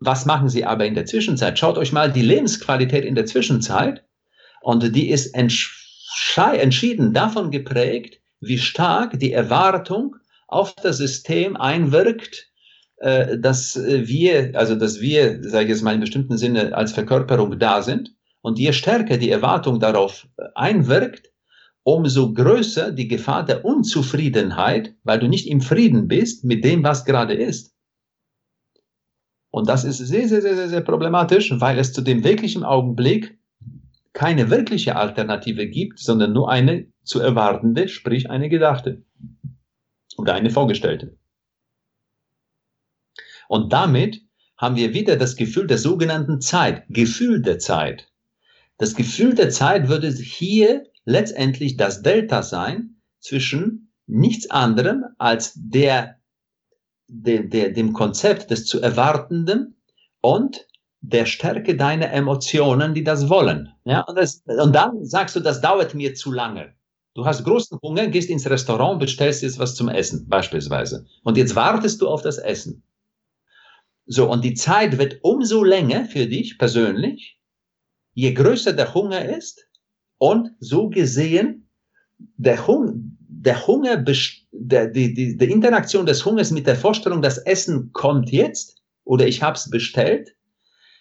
Was 0.00 0.26
machen 0.26 0.48
sie 0.48 0.64
aber 0.64 0.84
in 0.86 0.94
der 0.94 1.06
Zwischenzeit? 1.06 1.58
Schaut 1.58 1.78
euch 1.78 1.92
mal 1.92 2.12
die 2.12 2.22
Lebensqualität 2.22 3.04
in 3.04 3.14
der 3.14 3.26
Zwischenzeit 3.26 4.04
und 4.60 4.94
die 4.94 5.08
ist 5.08 5.34
entschieden 5.34 7.14
davon 7.14 7.50
geprägt, 7.50 8.20
wie 8.40 8.58
stark 8.58 9.18
die 9.18 9.32
Erwartung 9.32 10.16
auf 10.46 10.74
das 10.74 10.98
System 10.98 11.56
einwirkt, 11.56 12.49
äh, 13.00 13.38
dass 13.38 13.76
wir, 13.82 14.52
also 14.54 14.76
dass 14.76 15.00
wir, 15.00 15.42
sage 15.42 15.64
ich 15.64 15.70
jetzt 15.70 15.82
mal 15.82 15.94
in 15.94 16.00
bestimmten 16.00 16.36
Sinne, 16.36 16.74
als 16.76 16.92
Verkörperung 16.92 17.58
da 17.58 17.82
sind. 17.82 18.14
Und 18.42 18.58
je 18.58 18.72
stärker 18.72 19.16
die 19.16 19.30
Erwartung 19.30 19.80
darauf 19.80 20.28
einwirkt, 20.54 21.30
umso 21.82 22.32
größer 22.32 22.92
die 22.92 23.08
Gefahr 23.08 23.44
der 23.44 23.64
Unzufriedenheit, 23.64 24.94
weil 25.02 25.18
du 25.18 25.28
nicht 25.28 25.46
im 25.48 25.60
Frieden 25.60 26.08
bist 26.08 26.44
mit 26.44 26.64
dem, 26.64 26.84
was 26.84 27.04
gerade 27.04 27.34
ist. 27.34 27.74
Und 29.50 29.68
das 29.68 29.84
ist 29.84 29.98
sehr, 29.98 30.28
sehr, 30.28 30.42
sehr, 30.42 30.68
sehr 30.68 30.80
problematisch, 30.80 31.52
weil 31.58 31.78
es 31.78 31.92
zu 31.92 32.02
dem 32.02 32.22
wirklichen 32.22 32.64
Augenblick 32.64 33.38
keine 34.12 34.50
wirkliche 34.50 34.96
Alternative 34.96 35.66
gibt, 35.66 35.98
sondern 35.98 36.32
nur 36.32 36.50
eine 36.50 36.86
zu 37.02 37.20
erwartende, 37.20 37.88
sprich 37.88 38.30
eine 38.30 38.48
gedachte 38.48 39.02
oder 40.16 40.34
eine 40.34 40.50
vorgestellte. 40.50 41.16
Und 43.50 43.72
damit 43.72 44.22
haben 44.56 44.76
wir 44.76 44.94
wieder 44.94 45.16
das 45.16 45.34
Gefühl 45.34 45.66
der 45.66 45.78
sogenannten 45.78 46.40
Zeit, 46.40 46.84
Gefühl 46.88 47.42
der 47.42 47.58
Zeit. 47.58 48.06
Das 48.78 48.94
Gefühl 48.94 49.34
der 49.34 49.50
Zeit 49.50 49.88
würde 49.88 50.08
hier 50.08 50.84
letztendlich 51.04 51.76
das 51.76 52.00
Delta 52.00 52.44
sein 52.44 53.00
zwischen 53.18 53.92
nichts 54.06 54.48
anderem 54.50 55.04
als 55.18 55.52
der, 55.56 56.20
der, 57.08 57.42
der, 57.42 57.70
dem 57.70 57.92
Konzept 57.92 58.52
des 58.52 58.66
zu 58.66 58.80
Erwartenden 58.80 59.74
und 60.20 60.68
der 61.00 61.26
Stärke 61.26 61.76
deiner 61.76 62.12
Emotionen, 62.12 62.94
die 62.94 63.02
das 63.02 63.28
wollen. 63.28 63.72
Ja, 63.84 64.02
und, 64.02 64.16
das, 64.16 64.44
und 64.46 64.72
dann 64.76 65.04
sagst 65.04 65.34
du, 65.34 65.40
das 65.40 65.60
dauert 65.60 65.92
mir 65.96 66.14
zu 66.14 66.30
lange. 66.30 66.72
Du 67.14 67.24
hast 67.24 67.42
großen 67.42 67.80
Hunger, 67.82 68.06
gehst 68.06 68.30
ins 68.30 68.48
Restaurant, 68.48 69.00
bestellst 69.00 69.42
jetzt 69.42 69.58
was 69.58 69.74
zum 69.74 69.88
Essen, 69.88 70.28
beispielsweise. 70.28 71.04
Und 71.24 71.36
jetzt 71.36 71.56
wartest 71.56 72.00
du 72.00 72.06
auf 72.06 72.22
das 72.22 72.38
Essen. 72.38 72.84
So, 74.12 74.28
und 74.28 74.44
die 74.44 74.54
Zeit 74.54 74.98
wird 74.98 75.20
umso 75.22 75.62
länger 75.62 76.04
für 76.04 76.26
dich 76.26 76.58
persönlich, 76.58 77.38
je 78.12 78.32
größer 78.32 78.72
der 78.72 78.92
Hunger 78.92 79.24
ist 79.24 79.68
und 80.18 80.50
so 80.58 80.88
gesehen 80.88 81.68
der, 82.18 82.66
Hung, 82.66 83.16
der 83.20 83.68
Hunger, 83.68 84.04
der, 84.50 84.88
die, 84.88 85.14
die, 85.14 85.36
die 85.36 85.44
Interaktion 85.44 86.06
des 86.06 86.24
Hungers 86.24 86.50
mit 86.50 86.66
der 86.66 86.74
Vorstellung, 86.74 87.22
das 87.22 87.38
Essen 87.38 87.92
kommt 87.92 88.32
jetzt 88.32 88.82
oder 89.04 89.28
ich 89.28 89.44
habe 89.44 89.54
es 89.54 89.70
bestellt, 89.70 90.34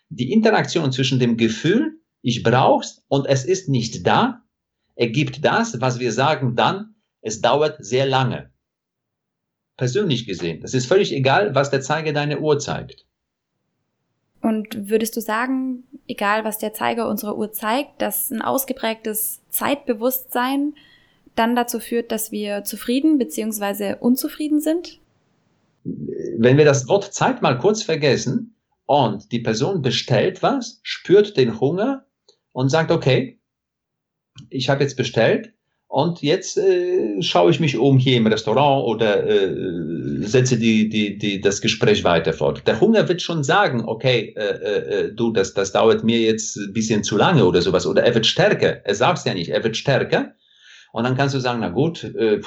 die 0.09 0.31
Interaktion 0.31 0.91
zwischen 0.91 1.17
dem 1.17 1.35
Gefühl, 1.35 1.99
ich 2.21 2.43
brauch's 2.43 3.01
und 3.07 3.25
es 3.25 3.43
ist 3.43 3.69
nicht 3.69 4.05
da, 4.05 4.43
ergibt 4.93 5.43
das, 5.43 5.81
was 5.81 5.99
wir 5.99 6.11
sagen 6.11 6.55
dann, 6.55 6.93
es 7.21 7.41
dauert 7.41 7.83
sehr 7.83 8.05
lange. 8.05 8.48
Persönlich 9.79 10.27
gesehen. 10.27 10.59
Das 10.59 10.73
ist 10.73 10.87
völlig 10.87 11.13
egal, 11.13 11.55
was 11.55 11.71
der 11.71 11.79
Zeiger 11.79 12.11
deiner 12.11 12.41
Uhr 12.41 12.59
zeigt. 12.59 13.05
Und 14.41 14.89
würdest 14.89 15.15
du 15.15 15.21
sagen, 15.21 15.85
egal 16.05 16.43
was 16.43 16.57
der 16.57 16.73
Zeiger 16.73 17.07
unserer 17.07 17.37
Uhr 17.37 17.53
zeigt, 17.53 18.01
dass 18.01 18.29
ein 18.29 18.41
ausgeprägtes 18.41 19.39
Zeitbewusstsein 19.49 20.73
dann 21.35 21.55
dazu 21.55 21.79
führt, 21.79 22.11
dass 22.11 22.33
wir 22.33 22.65
zufrieden 22.65 23.17
bzw. 23.19 23.95
unzufrieden 24.01 24.59
sind? 24.59 24.99
Wenn 25.85 26.57
wir 26.57 26.65
das 26.65 26.89
Wort 26.89 27.13
Zeit 27.13 27.41
mal 27.41 27.57
kurz 27.57 27.81
vergessen, 27.81 28.55
und 28.85 29.31
die 29.31 29.39
Person 29.39 29.81
bestellt 29.81 30.43
was, 30.43 30.81
spürt 30.83 31.37
den 31.37 31.61
Hunger 31.61 32.05
und 32.51 32.67
sagt, 32.67 32.91
okay, 32.91 33.39
ich 34.49 34.67
habe 34.67 34.83
jetzt 34.83 34.97
bestellt 34.97 35.53
und 35.91 36.21
jetzt 36.21 36.55
äh, 36.59 37.19
schaue 37.19 37.49
ich 37.49 37.59
mich 37.59 37.75
um 37.75 37.97
hier 37.97 38.17
im 38.17 38.27
Restaurant 38.27 38.85
oder 38.85 39.27
äh, 39.27 40.21
setze 40.21 40.59
die, 40.59 40.87
die, 40.87 41.17
die, 41.17 41.41
das 41.41 41.61
Gespräch 41.61 42.03
weiter 42.03 42.31
fort. 42.31 42.61
Der 42.67 42.79
Hunger 42.79 43.09
wird 43.09 43.23
schon 43.23 43.43
sagen, 43.43 43.83
okay, 43.83 44.35
äh, 44.37 45.07
äh, 45.07 45.13
du, 45.15 45.31
das, 45.31 45.55
das 45.55 45.71
dauert 45.71 46.03
mir 46.03 46.19
jetzt 46.19 46.57
ein 46.57 46.73
bisschen 46.73 47.03
zu 47.03 47.17
lange 47.17 47.43
oder 47.43 47.63
sowas. 47.63 47.87
Oder 47.87 48.03
er 48.03 48.13
wird 48.13 48.27
stärker. 48.27 48.85
Er 48.85 48.93
sagt 48.93 49.17
es 49.17 49.25
ja 49.25 49.33
nicht, 49.33 49.49
er 49.49 49.63
wird 49.63 49.75
stärker. 49.77 50.35
Und 50.93 51.05
dann 51.05 51.17
kannst 51.17 51.33
du 51.33 51.39
sagen, 51.39 51.61
na 51.61 51.69
gut, 51.69 52.03
äh, 52.03 52.39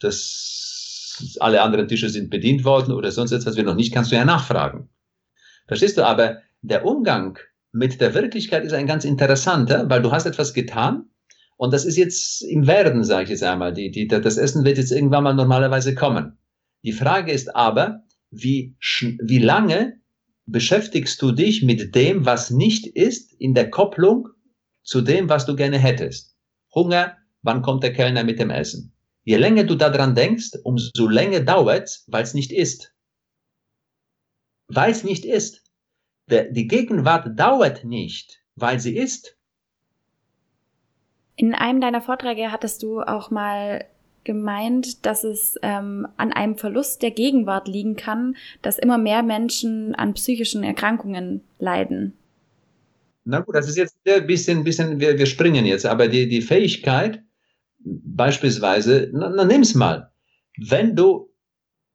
das, 0.00 1.36
alle 1.40 1.60
anderen 1.60 1.88
Tische 1.88 2.08
sind 2.08 2.30
bedient 2.30 2.64
worden 2.64 2.94
oder 2.94 3.10
sonst 3.10 3.32
etwas, 3.32 3.54
wir 3.54 3.64
noch 3.64 3.74
nicht, 3.74 3.92
kannst 3.92 4.12
du 4.12 4.16
ja 4.16 4.24
nachfragen. 4.24 4.88
Verstehst 5.66 5.98
du? 5.98 6.06
Aber 6.06 6.38
der 6.62 6.86
Umgang 6.86 7.38
mit 7.70 8.00
der 8.00 8.14
Wirklichkeit 8.14 8.64
ist 8.64 8.72
ein 8.72 8.86
ganz 8.86 9.04
interessanter, 9.04 9.90
weil 9.90 10.00
du 10.00 10.10
hast 10.10 10.24
etwas 10.24 10.54
getan 10.54 11.10
und 11.62 11.72
das 11.72 11.84
ist 11.84 11.96
jetzt 11.96 12.42
im 12.42 12.66
Werden, 12.66 13.04
sage 13.04 13.24
ich 13.24 13.30
jetzt 13.30 13.44
einmal. 13.44 13.72
Die, 13.72 13.92
die, 13.92 14.08
das 14.08 14.36
Essen 14.36 14.64
wird 14.64 14.78
jetzt 14.78 14.90
irgendwann 14.90 15.22
mal 15.22 15.32
normalerweise 15.32 15.94
kommen. 15.94 16.36
Die 16.82 16.90
Frage 16.90 17.30
ist 17.30 17.54
aber, 17.54 18.02
wie, 18.32 18.74
wie 19.22 19.38
lange 19.38 20.00
beschäftigst 20.46 21.22
du 21.22 21.30
dich 21.30 21.62
mit 21.62 21.94
dem, 21.94 22.26
was 22.26 22.50
nicht 22.50 22.88
ist, 22.88 23.32
in 23.34 23.54
der 23.54 23.70
Kopplung 23.70 24.28
zu 24.82 25.02
dem, 25.02 25.28
was 25.28 25.46
du 25.46 25.54
gerne 25.54 25.78
hättest? 25.78 26.36
Hunger, 26.74 27.16
wann 27.42 27.62
kommt 27.62 27.84
der 27.84 27.92
Kellner 27.92 28.24
mit 28.24 28.40
dem 28.40 28.50
Essen? 28.50 28.92
Je 29.22 29.36
länger 29.36 29.62
du 29.62 29.76
daran 29.76 30.16
denkst, 30.16 30.58
umso 30.64 31.06
länger 31.06 31.40
dauert 31.40 31.84
es, 31.84 32.04
weil 32.08 32.24
es 32.24 32.34
nicht 32.34 32.50
ist. 32.50 32.92
Weil 34.66 34.90
es 34.90 35.04
nicht 35.04 35.24
ist 35.24 35.62
die 36.30 36.66
Gegenwart 36.66 37.38
dauert 37.38 37.84
nicht, 37.84 38.42
weil 38.54 38.80
sie 38.80 38.96
ist. 38.96 39.36
In 41.36 41.54
einem 41.54 41.80
deiner 41.80 42.02
Vorträge 42.02 42.52
hattest 42.52 42.82
du 42.82 43.00
auch 43.00 43.30
mal 43.30 43.84
gemeint, 44.24 45.04
dass 45.04 45.24
es 45.24 45.56
ähm, 45.62 46.06
an 46.16 46.32
einem 46.32 46.56
Verlust 46.56 47.02
der 47.02 47.10
Gegenwart 47.10 47.66
liegen 47.66 47.96
kann, 47.96 48.36
dass 48.60 48.78
immer 48.78 48.98
mehr 48.98 49.22
Menschen 49.22 49.94
an 49.94 50.14
psychischen 50.14 50.62
Erkrankungen 50.62 51.40
leiden. 51.58 52.12
Na 53.24 53.40
gut, 53.40 53.54
das 53.54 53.68
ist 53.68 53.76
jetzt 53.76 53.96
ein 54.06 54.26
bisschen, 54.26 54.62
bisschen 54.62 55.00
wir, 55.00 55.18
wir 55.18 55.26
springen 55.26 55.64
jetzt, 55.64 55.86
aber 55.86 56.08
die, 56.08 56.28
die 56.28 56.42
Fähigkeit, 56.42 57.22
beispielsweise, 57.78 59.10
na, 59.12 59.28
na 59.30 59.44
nimm's 59.44 59.74
mal, 59.74 60.12
wenn 60.56 60.94
du, 60.94 61.32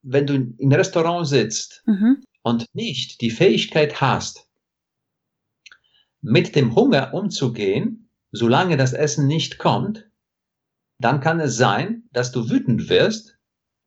wenn 0.01 0.25
du 0.25 0.53
im 0.57 0.71
Restaurant 0.71 1.27
sitzt 1.27 1.83
mhm 1.85 2.23
und 2.47 2.73
nicht 2.73 3.19
die 3.19 3.29
Fähigkeit 3.29 3.99
hast, 3.99 4.47
mit 6.21 6.55
dem 6.55 6.75
Hunger 6.75 7.13
umzugehen, 7.13 8.06
solange 8.31 8.77
das 8.77 8.93
Essen 8.93 9.27
nicht 9.27 9.57
kommt, 9.57 10.09
dann 10.99 11.21
kann 11.21 11.39
es 11.39 11.57
sein, 11.57 12.03
dass 12.11 12.31
du 12.31 12.49
wütend 12.49 12.89
wirst 12.89 13.37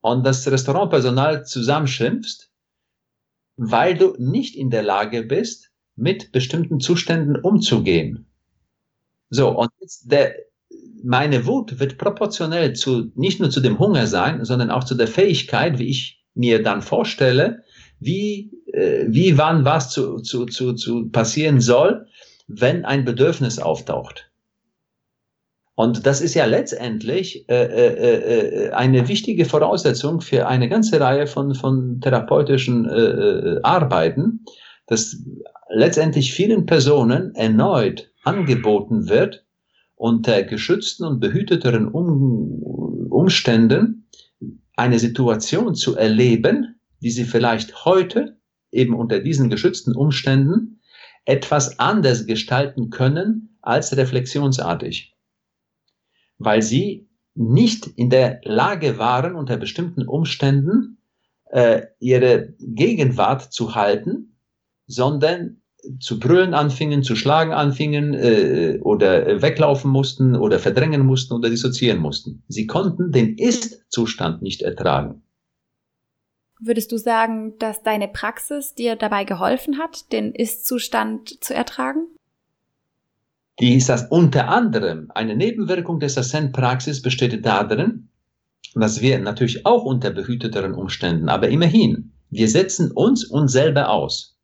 und 0.01 0.25
das 0.25 0.47
Restaurantpersonal 0.51 1.45
zusammenschimpfst, 1.45 2.51
weil 3.57 3.97
du 3.97 4.15
nicht 4.19 4.57
in 4.57 4.71
der 4.71 4.83
Lage 4.83 5.23
bist, 5.23 5.71
mit 5.97 6.33
bestimmten 6.33 6.81
Zuständen 6.81 7.37
umzugehen. 7.37 8.27
So, 9.29 9.51
und 9.51 9.71
jetzt 9.81 10.11
der, 10.11 10.35
meine 11.03 11.47
Wut 11.47 11.79
wird 11.79 11.99
proportionell 11.99 12.73
zu, 12.75 13.13
nicht 13.15 13.41
nur 13.41 13.51
zu 13.51 13.61
dem 13.61 13.79
Hunger 13.79 14.07
sein, 14.07 14.45
sondern 14.45 14.71
auch 14.71 14.85
zu 14.85 14.95
der 14.95 15.09
Fähigkeit, 15.09 15.79
wie 15.79 15.91
ich 15.91 16.25
mir 16.35 16.63
dann 16.63 16.81
vorstelle, 16.81 17.65
wie, 17.99 18.51
äh, 18.73 19.07
wie 19.09 19.37
wann 19.37 19.65
was 19.65 19.91
zu, 19.91 20.21
zu, 20.21 20.47
zu, 20.47 20.75
zu 20.75 21.11
passieren 21.11 21.61
soll, 21.61 22.07
wenn 22.47 22.85
ein 22.85 23.05
Bedürfnis 23.05 23.59
auftaucht. 23.59 24.30
Und 25.81 26.05
das 26.05 26.21
ist 26.21 26.35
ja 26.35 26.45
letztendlich 26.45 27.49
äh, 27.49 27.55
äh, 27.55 28.67
äh, 28.67 28.71
eine 28.73 29.09
wichtige 29.09 29.47
Voraussetzung 29.47 30.21
für 30.21 30.47
eine 30.47 30.69
ganze 30.69 31.01
Reihe 31.01 31.27
von, 31.27 31.55
von 31.55 32.03
therapeutischen 32.03 32.85
äh, 32.85 33.01
äh 33.01 33.61
Arbeiten, 33.63 34.45
dass 34.89 35.17
letztendlich 35.71 36.35
vielen 36.35 36.67
Personen 36.67 37.35
erneut 37.35 38.13
angeboten 38.25 39.09
wird, 39.09 39.47
unter 39.95 40.43
geschützten 40.43 41.07
und 41.07 41.19
behüteteren 41.19 41.89
um 41.89 43.09
Umständen 43.09 44.07
eine 44.77 44.99
Situation 44.99 45.75
zu 45.75 45.97
erleben, 45.97 46.79
die 47.01 47.11
Sie 47.11 47.25
vielleicht 47.25 47.87
heute 47.87 48.37
eben 48.71 48.95
unter 48.95 49.19
diesen 49.19 49.49
geschützten 49.49 49.97
Umständen 49.97 50.83
etwas 51.25 51.79
anders 51.79 52.27
gestalten 52.27 52.91
können 52.91 53.57
als 53.63 53.97
reflexionsartig. 53.97 55.17
Weil 56.41 56.63
Sie 56.63 57.09
nicht 57.35 57.87
in 57.87 58.11
der 58.11 58.41
Lage 58.43 58.99
waren, 58.99 59.37
unter 59.37 59.57
bestimmten 59.57 60.09
Umständen 60.09 60.99
äh, 61.51 61.83
ihre 62.01 62.55
Gegenwart 62.59 63.53
zu 63.53 63.75
halten, 63.75 64.39
sondern 64.87 65.63
zu 65.99 66.19
brüllen 66.19 66.55
anfingen, 66.55 67.03
zu 67.03 67.15
schlagen 67.15 67.53
anfingen 67.53 68.15
äh, 68.15 68.79
oder 68.83 69.41
weglaufen 69.43 69.91
mussten 69.91 70.35
oder 70.35 70.59
verdrängen 70.59 71.05
mussten 71.05 71.35
oder 71.35 71.51
dissoziieren 71.51 72.01
mussten. 72.01 72.43
Sie 72.49 72.67
konnten 72.67 73.13
den 73.13 73.37
Ist-Zustand 73.37 74.43
nicht 74.43 74.63
ertragen. 74.63 75.23
Würdest 76.59 76.93
du 76.93 76.99
sagen, 76.99 77.57
dass 77.59 77.83
deine 77.83 78.09
Praxis 78.09 78.75
dir 78.75 78.97
dabei 78.97 79.25
geholfen 79.25 79.79
hat, 79.79 80.13
den 80.13 80.35
Ist-Zustand 80.35 81.43
zu 81.43 81.55
ertragen? 81.55 82.07
Die 83.59 83.75
ist 83.77 83.89
das 83.89 84.07
unter 84.11 84.49
anderem 84.49 85.11
eine 85.15 85.37
Nebenwirkung 85.37 86.01
des 86.01 86.17
Ascent-Praxis 86.17 87.03
besteht 87.03 87.45
darin, 87.45 88.09
dass 88.75 89.01
wir 89.01 89.19
natürlich 89.19 89.67
auch 89.67 89.85
unter 89.85 90.11
behüteteren 90.11 90.75
Umständen, 90.75 91.29
aber 91.29 91.49
immerhin, 91.49 92.13
wir 92.31 92.49
setzen 92.49 92.93
uns 92.93 93.25
uns 93.25 93.53
selber 93.53 93.91
aus. 93.91 94.39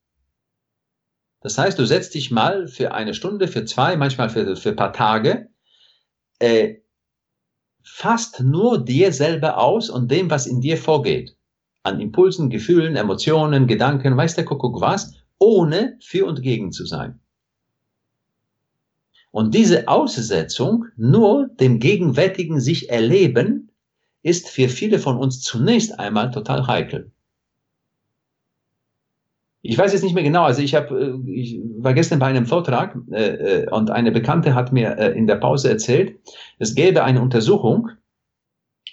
Das 1.40 1.59
heißt, 1.59 1.79
du 1.79 1.85
setzt 1.85 2.14
dich 2.14 2.31
mal 2.31 2.66
für 2.66 2.92
eine 2.92 3.14
Stunde, 3.14 3.47
für 3.47 3.64
zwei, 3.64 3.97
manchmal 3.97 4.29
für, 4.29 4.57
für 4.57 4.71
ein 4.71 4.77
paar 4.77 4.92
Tage, 4.92 5.49
äh, 6.40 6.77
fast 7.85 8.40
nur 8.40 8.85
dir 8.85 9.12
selber 9.12 9.59
aus 9.59 9.88
und 9.88 10.11
dem, 10.11 10.29
was 10.29 10.47
in 10.47 10.61
dir 10.61 10.77
vorgeht. 10.77 11.37
An 11.85 12.01
Impulsen, 12.01 12.51
Gefühlen, 12.51 12.97
Emotionen, 12.97 13.69
Gedanken, 13.69 14.16
weiß 14.16 14.35
der 14.35 14.45
Kuckuck 14.45 14.81
was, 14.81 15.14
ohne 15.38 15.97
für 16.01 16.27
und 16.27 16.42
gegen 16.42 16.73
zu 16.73 16.85
sein. 16.85 17.21
Und 19.37 19.55
diese 19.55 19.87
Aussetzung, 19.87 20.87
nur 20.96 21.49
dem 21.61 21.79
gegenwärtigen 21.79 22.59
sich 22.59 22.88
erleben, 22.88 23.68
ist 24.22 24.49
für 24.49 24.70
viele 24.70 24.99
von 24.99 25.18
uns 25.18 25.42
zunächst 25.42 26.01
einmal 26.01 26.31
total 26.31 26.66
heikel. 26.66 27.12
Ich 29.61 29.77
weiß 29.77 29.92
jetzt 29.92 30.05
nicht 30.05 30.14
mehr 30.14 30.22
genau, 30.22 30.44
also 30.44 30.62
ich 30.62 30.75
habe, 30.75 31.20
äh, 31.27 31.31
ich 31.31 31.61
war 31.77 31.92
gestern 31.92 32.18
bei 32.18 32.29
einem 32.29 32.46
Vortrag 32.46 32.96
äh, 33.12 33.64
äh, 33.64 33.70
und 33.70 33.90
eine 33.90 34.11
Bekannte 34.11 34.55
hat 34.55 34.72
mir 34.72 34.96
äh, 34.96 35.12
in 35.12 35.27
der 35.27 35.37
Pause 35.37 35.68
erzählt, 35.68 36.18
es 36.59 36.75
gäbe 36.75 37.05
eine 37.05 37.20
Untersuchung, 37.20 37.90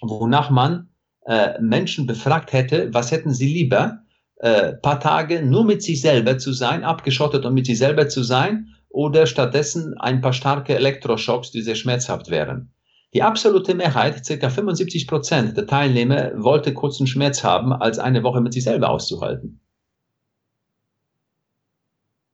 wonach 0.02 0.50
man 0.50 0.90
äh, 1.26 1.58
Menschen 1.62 2.06
befragt 2.06 2.52
hätte, 2.52 2.94
was 2.94 3.14
hätten 3.14 3.34
sie 3.34 3.48
lieber, 3.48 4.00
äh, 4.40 4.74
paar 4.74 5.00
Tage 5.00 5.42
nur 5.42 5.64
mit 5.64 5.82
sich 5.82 6.02
selber 6.02 6.38
zu 6.38 6.52
sein, 6.52 6.84
abgeschottet 6.84 7.46
und 7.46 7.54
mit 7.54 7.66
sich 7.66 7.78
selber 7.78 8.10
zu 8.10 8.24
sein, 8.24 8.73
oder 8.94 9.26
stattdessen 9.26 9.98
ein 9.98 10.22
paar 10.22 10.34
starke 10.34 10.76
Elektroschocks, 10.76 11.52
die 11.52 11.62
sehr 11.62 11.76
schmerzhaft 11.76 12.30
wären. 12.30 12.72
Die 13.14 13.24
absolute 13.24 13.76
Mehrheit, 13.76 14.24
circa 14.24 14.50
75 14.50 15.08
Prozent 15.08 15.58
der 15.58 15.68
Teilnehmer, 15.68 16.32
wollte 16.36 16.74
kurzen 16.74 17.08
Schmerz 17.08 17.44
haben, 17.44 17.74
als 17.74 18.00
eine 18.00 18.24
Woche 18.24 18.40
mit 18.40 18.54
sich 18.54 18.64
selber 18.64 18.90
auszuhalten. 18.90 19.60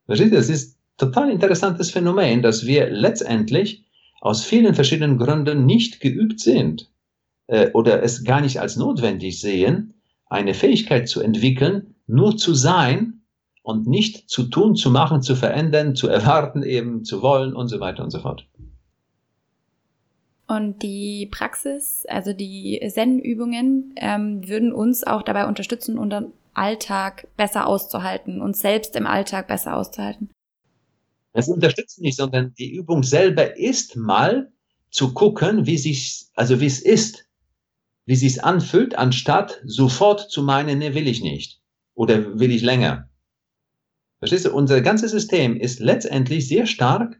Versteht 0.06 0.32
ihr? 0.32 0.38
Das 0.38 0.50
ist 0.50 0.78
total 0.98 1.30
interessantes 1.30 1.92
Phänomen, 1.92 2.42
dass 2.42 2.66
wir 2.66 2.90
letztendlich 2.90 3.86
aus 4.20 4.44
vielen 4.44 4.76
verschiedenen 4.76 5.18
Gründen 5.18 5.66
nicht 5.66 6.02
geübt 6.02 6.42
sind 6.42 6.90
äh, 7.48 7.72
oder 7.72 8.04
es 8.04 8.26
gar 8.26 8.42
nicht 8.42 8.60
als 8.60 8.76
notwendig 8.76 9.40
sehen, 9.40 9.94
eine 10.26 10.54
Fähigkeit 10.54 11.08
zu 11.08 11.22
entwickeln, 11.22 11.96
nur 12.06 12.36
zu 12.36 12.54
sein 12.54 13.19
und 13.70 13.86
nicht 13.86 14.30
zu 14.30 14.44
tun, 14.44 14.76
zu 14.76 14.90
machen, 14.90 15.22
zu 15.22 15.36
verändern, 15.36 15.96
zu 15.96 16.08
erwarten, 16.08 16.64
eben 16.64 17.04
zu 17.06 17.22
wollen 17.22 17.54
und 17.54 17.68
so 17.68 17.80
weiter 17.80 18.04
und 18.04 18.10
so 18.10 18.20
fort. 18.20 18.48
Und 20.48 20.82
die 20.82 21.28
Praxis, 21.32 22.06
also 22.10 22.34
die 22.34 22.82
Zen-Übungen, 22.92 23.94
ähm, 23.98 24.48
würden 24.48 24.74
uns 24.74 25.06
auch 25.06 25.22
dabei 25.22 25.48
unterstützen, 25.48 26.00
unseren 26.00 26.34
Alltag 26.56 27.28
besser 27.38 27.68
auszuhalten, 27.68 28.42
uns 28.42 28.60
selbst 28.60 28.96
im 28.96 29.06
Alltag 29.06 29.48
besser 29.48 29.78
auszuhalten. 29.78 30.32
Das 31.34 31.48
unterstützt 31.48 32.02
nicht, 32.02 32.18
sondern 32.18 32.56
die 32.56 32.74
Übung 32.74 33.04
selber 33.04 33.58
ist 33.58 33.96
mal 33.96 34.52
zu 34.90 35.14
gucken, 35.14 35.68
wie 35.68 35.78
sich, 35.78 36.26
also 36.34 36.60
wie 36.60 36.66
es 36.66 36.82
ist, 36.82 37.28
wie 38.08 38.16
sich 38.16 38.44
anfühlt, 38.44 38.98
anstatt 38.98 39.62
sofort 39.64 40.32
zu 40.32 40.42
meinen, 40.42 40.80
ne, 40.80 40.96
will 40.96 41.08
ich 41.08 41.22
nicht 41.22 41.62
oder 41.94 42.40
will 42.40 42.50
ich 42.50 42.64
länger. 42.64 43.09
Verstehst 44.20 44.46
du? 44.46 44.54
Unser 44.54 44.82
ganzes 44.82 45.12
System 45.12 45.56
ist 45.56 45.80
letztendlich 45.80 46.48
sehr 46.48 46.66
stark 46.66 47.20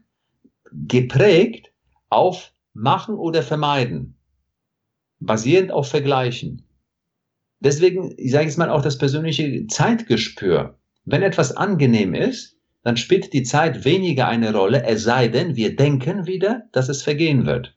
geprägt 0.72 1.72
auf 2.08 2.52
Machen 2.72 3.16
oder 3.16 3.42
Vermeiden, 3.42 4.16
basierend 5.18 5.72
auf 5.72 5.88
Vergleichen. 5.88 6.66
Deswegen, 7.58 8.14
ich 8.16 8.30
sage 8.30 8.46
jetzt 8.46 8.58
mal 8.58 8.70
auch 8.70 8.82
das 8.82 8.96
persönliche 8.96 9.66
Zeitgespür. 9.66 10.78
Wenn 11.04 11.22
etwas 11.22 11.56
angenehm 11.56 12.14
ist, 12.14 12.56
dann 12.82 12.96
spielt 12.96 13.32
die 13.32 13.42
Zeit 13.42 13.84
weniger 13.84 14.28
eine 14.28 14.54
Rolle, 14.54 14.84
es 14.84 15.02
sei 15.02 15.28
denn, 15.28 15.56
wir 15.56 15.76
denken 15.76 16.26
wieder, 16.26 16.62
dass 16.72 16.88
es 16.88 17.02
vergehen 17.02 17.44
wird. 17.44 17.76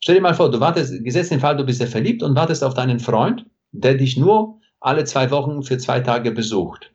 Stell 0.00 0.16
dir 0.16 0.20
mal 0.22 0.34
vor, 0.34 0.50
du 0.50 0.60
wartest, 0.60 1.04
gesetzt 1.04 1.30
den 1.30 1.40
Fall, 1.40 1.56
du 1.56 1.64
bist 1.64 1.78
sehr 1.78 1.86
verliebt 1.86 2.22
und 2.22 2.34
wartest 2.34 2.64
auf 2.64 2.74
deinen 2.74 3.00
Freund, 3.00 3.46
der 3.72 3.94
dich 3.94 4.16
nur 4.16 4.60
alle 4.80 5.04
zwei 5.04 5.30
Wochen 5.30 5.62
für 5.62 5.78
zwei 5.78 6.00
Tage 6.00 6.32
besucht. 6.32 6.91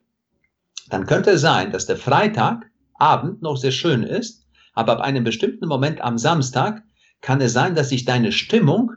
Dann 0.89 1.06
könnte 1.06 1.32
es 1.32 1.41
sein, 1.41 1.71
dass 1.71 1.86
der 1.86 1.97
Freitagabend 1.97 3.41
noch 3.41 3.58
sehr 3.58 3.71
schön 3.71 4.04
ist, 4.04 4.45
aber 4.73 4.93
ab 4.93 5.02
einem 5.02 5.23
bestimmten 5.23 5.67
Moment 5.67 6.02
am 6.02 6.17
Samstag 6.17 6.84
kann 7.21 7.41
es 7.41 7.54
sein, 7.54 7.76
dass 7.76 7.89
sich 7.89 8.06
deine 8.06 8.32
Stimmung 8.32 8.91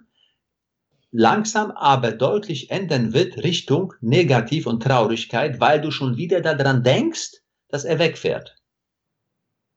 langsam 1.11 1.73
aber 1.73 2.13
deutlich 2.13 2.71
ändern 2.71 3.13
wird 3.13 3.39
Richtung 3.39 3.95
Negativ 4.01 4.67
und 4.67 4.83
Traurigkeit, 4.83 5.61
weil 5.61 5.81
du 5.81 5.91
schon 5.91 6.17
wieder 6.17 6.41
daran 6.41 6.83
denkst, 6.83 7.43
dass 7.69 7.85
er 7.85 7.99
wegfährt. 7.99 8.57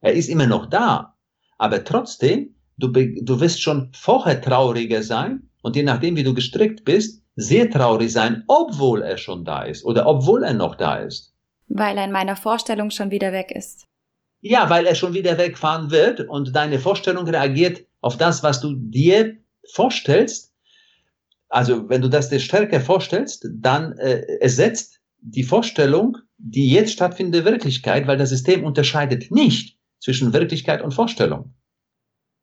Er 0.01 0.13
ist 0.13 0.29
immer 0.29 0.47
noch 0.47 0.67
da, 0.67 1.17
aber 1.57 1.83
trotzdem, 1.83 2.55
du, 2.77 2.89
du 2.89 3.39
wirst 3.39 3.61
schon 3.61 3.91
vorher 3.93 4.41
trauriger 4.41 5.01
sein 5.01 5.49
und 5.61 5.75
je 5.75 5.83
nachdem, 5.83 6.15
wie 6.15 6.23
du 6.23 6.33
gestrickt 6.33 6.83
bist, 6.83 7.23
sehr 7.35 7.69
traurig 7.71 8.11
sein, 8.11 8.43
obwohl 8.47 9.01
er 9.01 9.17
schon 9.17 9.43
da 9.43 9.63
ist 9.63 9.83
oder 9.85 10.05
obwohl 10.05 10.43
er 10.43 10.53
noch 10.53 10.75
da 10.75 10.97
ist. 10.97 11.32
Weil 11.67 11.97
er 11.97 12.05
in 12.05 12.11
meiner 12.11 12.35
Vorstellung 12.35 12.91
schon 12.91 13.11
wieder 13.11 13.31
weg 13.31 13.51
ist. 13.51 13.87
Ja, 14.41 14.69
weil 14.69 14.85
er 14.85 14.95
schon 14.95 15.13
wieder 15.13 15.37
wegfahren 15.37 15.91
wird 15.91 16.21
und 16.21 16.55
deine 16.55 16.79
Vorstellung 16.79 17.27
reagiert 17.27 17.85
auf 18.01 18.17
das, 18.17 18.43
was 18.43 18.59
du 18.59 18.73
dir 18.75 19.37
vorstellst 19.71 20.53
also 21.53 21.87
wenn 21.87 22.01
du 22.01 22.09
das 22.09 22.29
dir 22.29 22.39
stärker 22.39 22.81
vorstellst, 22.81 23.47
dann 23.53 23.95
äh, 23.99 24.21
ersetzt 24.39 24.99
die 25.21 25.43
Vorstellung 25.43 26.17
die 26.45 26.69
jetzt 26.69 26.91
stattfindende 26.91 27.45
Wirklichkeit, 27.45 28.07
weil 28.07 28.17
das 28.17 28.29
System 28.29 28.65
unterscheidet 28.65 29.31
nicht 29.31 29.77
zwischen 29.99 30.33
Wirklichkeit 30.33 30.81
und 30.81 30.93
Vorstellung. 30.93 31.53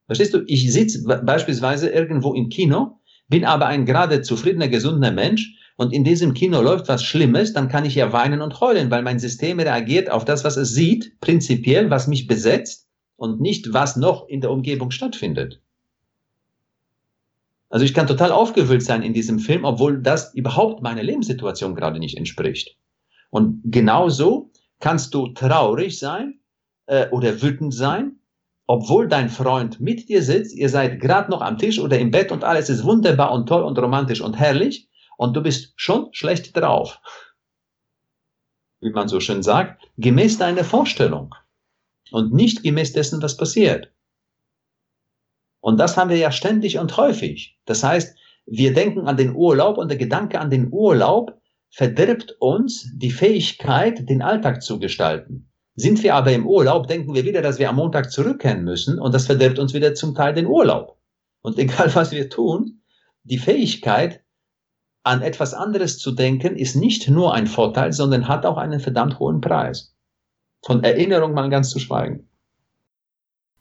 Verstehst 0.07 0.33
du? 0.33 0.43
Ich 0.47 0.73
sitze 0.73 1.03
beispielsweise 1.03 1.91
irgendwo 1.91 2.33
im 2.33 2.49
Kino, 2.49 3.01
bin 3.29 3.45
aber 3.45 3.67
ein 3.67 3.85
gerade 3.85 4.23
zufriedener, 4.23 4.69
gesunder 4.69 5.11
Mensch 5.11 5.55
und 5.81 5.95
in 5.95 6.05
diesem 6.05 6.35
Kino 6.35 6.61
läuft 6.61 6.89
was 6.89 7.03
Schlimmes, 7.03 7.55
dann 7.55 7.71
kann 7.71 7.87
ich 7.87 7.95
ja 7.95 8.13
weinen 8.13 8.43
und 8.43 8.61
heulen, 8.61 8.91
weil 8.91 9.01
mein 9.01 9.19
System 9.19 9.59
reagiert 9.61 10.11
auf 10.11 10.27
das, 10.27 10.45
was 10.45 10.59
es 10.59 10.75
sieht, 10.75 11.19
prinzipiell, 11.23 11.89
was 11.89 12.07
mich 12.07 12.27
besetzt 12.27 12.87
und 13.17 13.41
nicht, 13.41 13.73
was 13.73 13.97
noch 13.97 14.29
in 14.29 14.43
der 14.43 14.51
Umgebung 14.51 14.91
stattfindet. 14.91 15.63
Also 17.71 17.87
ich 17.87 17.95
kann 17.95 18.07
total 18.07 18.31
aufgewühlt 18.31 18.83
sein 18.83 19.03
in 19.03 19.15
diesem 19.15 19.39
Film, 19.39 19.65
obwohl 19.65 20.03
das 20.03 20.35
überhaupt 20.35 20.83
meiner 20.83 21.03
Lebenssituation 21.03 21.75
gerade 21.75 21.99
nicht 21.99 22.19
entspricht. 22.19 22.77
Und 23.31 23.63
genauso 23.65 24.51
kannst 24.81 25.15
du 25.15 25.29
traurig 25.29 25.99
sein 25.99 26.41
äh, 26.89 27.09
oder 27.09 27.41
wütend 27.41 27.73
sein, 27.73 28.17
obwohl 28.67 29.09
dein 29.09 29.31
Freund 29.31 29.81
mit 29.81 30.11
dir 30.11 30.23
sitzt, 30.23 30.55
ihr 30.55 30.69
seid 30.69 31.01
gerade 31.01 31.31
noch 31.31 31.41
am 31.41 31.57
Tisch 31.57 31.79
oder 31.79 31.99
im 31.99 32.11
Bett 32.11 32.33
und 32.33 32.45
alles 32.45 32.69
ist 32.69 32.85
wunderbar 32.85 33.33
und 33.33 33.49
toll 33.49 33.63
und 33.63 33.79
romantisch 33.79 34.21
und 34.21 34.39
herrlich 34.39 34.90
und 35.21 35.37
du 35.37 35.43
bist 35.43 35.75
schon 35.77 36.09
schlecht 36.13 36.57
drauf. 36.57 36.99
Wie 38.81 38.89
man 38.89 39.07
so 39.07 39.21
schön 39.21 39.43
sagt, 39.43 39.87
gemäß 39.99 40.39
deiner 40.39 40.65
Vorstellung 40.65 41.35
und 42.11 42.33
nicht 42.33 42.63
gemäß 42.63 42.95
dessen, 42.95 43.21
was 43.21 43.37
passiert. 43.37 43.93
Und 45.61 45.79
das 45.79 45.99
haben 45.99 46.09
wir 46.09 46.17
ja 46.17 46.33
ständig 46.33 46.79
und 46.79 46.97
häufig. 46.97 47.59
Das 47.67 47.85
heißt, 47.85 48.17
wir 48.47 48.73
denken 48.73 49.07
an 49.09 49.19
den 49.19 49.35
Urlaub 49.35 49.77
und 49.77 49.89
der 49.89 49.99
Gedanke 49.99 50.41
an 50.41 50.49
den 50.49 50.73
Urlaub 50.73 51.39
verdirbt 51.69 52.37
uns 52.41 52.91
die 52.95 53.11
Fähigkeit, 53.11 54.09
den 54.09 54.23
Alltag 54.23 54.63
zu 54.63 54.79
gestalten. 54.79 55.53
Sind 55.75 56.03
wir 56.03 56.15
aber 56.15 56.33
im 56.33 56.47
Urlaub, 56.47 56.87
denken 56.87 57.13
wir 57.13 57.27
wieder, 57.27 57.43
dass 57.43 57.59
wir 57.59 57.69
am 57.69 57.77
Montag 57.77 58.11
zurückkehren 58.11 58.65
müssen 58.65 58.99
und 58.99 59.15
das 59.15 59.27
verdirbt 59.27 59.59
uns 59.59 59.75
wieder 59.75 59.93
zum 59.93 60.15
Teil 60.15 60.33
den 60.33 60.47
Urlaub. 60.47 60.97
Und 61.43 61.59
egal 61.65 61.95
was 61.95 62.11
wir 62.11 62.31
tun, 62.31 62.81
die 63.23 63.39
Fähigkeit, 63.39 64.25
an 65.03 65.23
etwas 65.23 65.55
anderes 65.55 65.99
zu 65.99 66.13
denken, 66.13 66.57
ist 66.57 66.77
nicht 66.77 67.09
nur 67.09 67.35
ein 67.35 67.47
Vorteil, 67.47 67.93
sondern 67.93 68.29
hat 68.29 68.45
auch 68.45 68.59
einen 68.59 68.81
verdammt 68.81 69.19
hohen 69.19 69.41
Preis. 69.41 69.95
Von 70.63 70.85
Erinnerung 70.85 71.33
mal 71.33 71.49
ganz 71.49 71.71
zu 71.71 71.79
schweigen. 71.79 72.29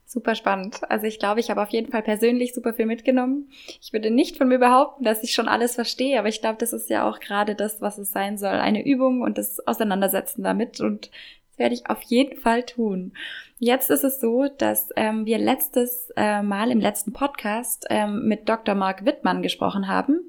Super 0.06 0.34
spannend. 0.34 0.82
Also 0.90 1.06
ich 1.06 1.20
glaube, 1.20 1.40
ich 1.40 1.52
habe 1.52 1.62
auf 1.62 1.70
jeden 1.70 1.92
Fall 1.92 2.02
persönlich 2.02 2.56
super 2.56 2.74
viel 2.74 2.88
mitgenommen. 2.88 3.52
Ich 3.80 3.94
würde 3.94 4.10
nicht 4.10 4.38
von 4.38 4.48
mir 4.48 4.58
behaupten, 4.58 5.04
dass 5.04 5.22
ich 5.22 5.34
schon 5.34 5.48
alles 5.48 5.76
verstehe, 5.76 6.18
aber 6.18 6.30
ich 6.30 6.42
glaube, 6.42 6.58
das 6.58 6.74
ist 6.74 6.90
ja 6.90 7.08
auch 7.08 7.20
gerade 7.20 7.54
das, 7.54 7.80
was 7.80 8.00
es 8.00 8.12
sein 8.12 8.40
soll. 8.40 8.56
Eine 8.56 8.84
Übung 8.84 9.22
und 9.22 9.38
das 9.38 9.66
Auseinandersetzen 9.68 10.42
damit. 10.42 10.82
Und 10.82 11.12
das 11.50 11.60
werde 11.60 11.76
ich 11.76 11.88
auf 11.92 12.02
jeden 12.02 12.40
Fall 12.40 12.64
tun. 12.64 13.14
Jetzt 13.60 13.92
ist 13.92 14.04
es 14.04 14.20
so, 14.20 14.48
dass 14.58 14.90
ähm, 14.96 15.28
wir 15.28 15.38
letztes 15.38 16.10
äh, 16.16 16.42
Mal 16.42 16.72
im 16.72 16.80
letzten 16.80 17.14
Podcast 17.14 17.86
ähm, 17.92 18.28
mit 18.28 18.50
Dr. 18.50 18.74
Mark 18.74 19.06
Wittmann 19.06 19.44
gesprochen 19.44 19.88
haben. 19.88 20.22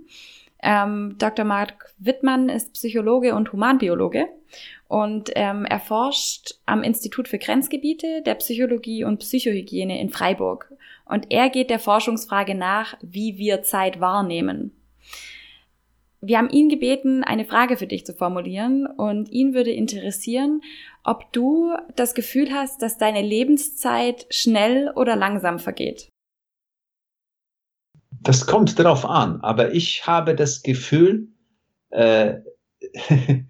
Ähm, 0.63 1.17
Dr. 1.19 1.45
Mark 1.45 1.95
Wittmann 1.99 2.49
ist 2.49 2.75
Psychologe 2.75 3.35
und 3.35 3.53
Humanbiologe 3.53 4.29
und 4.89 5.31
ähm, 5.37 5.65
er 5.65 5.81
forscht 5.81 6.55
am 6.67 6.83
Institut 6.83 7.29
für 7.29 7.39
Grenzgebiete 7.39 8.23
der 8.23 8.35
Psychologie 8.35 9.05
und 9.05 9.21
Psychohygiene 9.21 10.01
in 10.01 10.11
Freiburg. 10.11 10.73
Und 11.05 11.31
er 11.31 11.49
geht 11.49 11.71
der 11.71 11.79
Forschungsfrage 11.79 12.55
nach, 12.55 12.97
wie 13.01 13.39
wir 13.39 13.63
Zeit 13.63 14.01
wahrnehmen. 14.01 14.73
Wir 16.21 16.37
haben 16.37 16.51
ihn 16.51 16.69
gebeten, 16.69 17.25
eine 17.25 17.47
Frage 17.47 17.79
für 17.79 17.87
dich 17.87 18.05
zu 18.05 18.13
formulieren 18.13 18.87
und 18.87 19.31
ihn 19.31 19.55
würde 19.55 19.71
interessieren, 19.71 20.61
ob 21.03 21.33
du 21.33 21.73
das 21.97 22.15
Gefühl 22.15 22.53
hast, 22.53 22.83
dass 22.83 22.99
deine 22.99 23.23
Lebenszeit 23.23 24.27
schnell 24.29 24.93
oder 24.95 25.17
langsam 25.17 25.59
vergeht. 25.59 26.11
Das 28.21 28.47
kommt 28.47 28.79
darauf 28.79 29.05
an, 29.05 29.41
aber 29.41 29.73
ich 29.73 30.07
habe 30.07 30.35
das 30.35 30.63
Gefühl, 30.63 31.29
äh, 31.91 32.35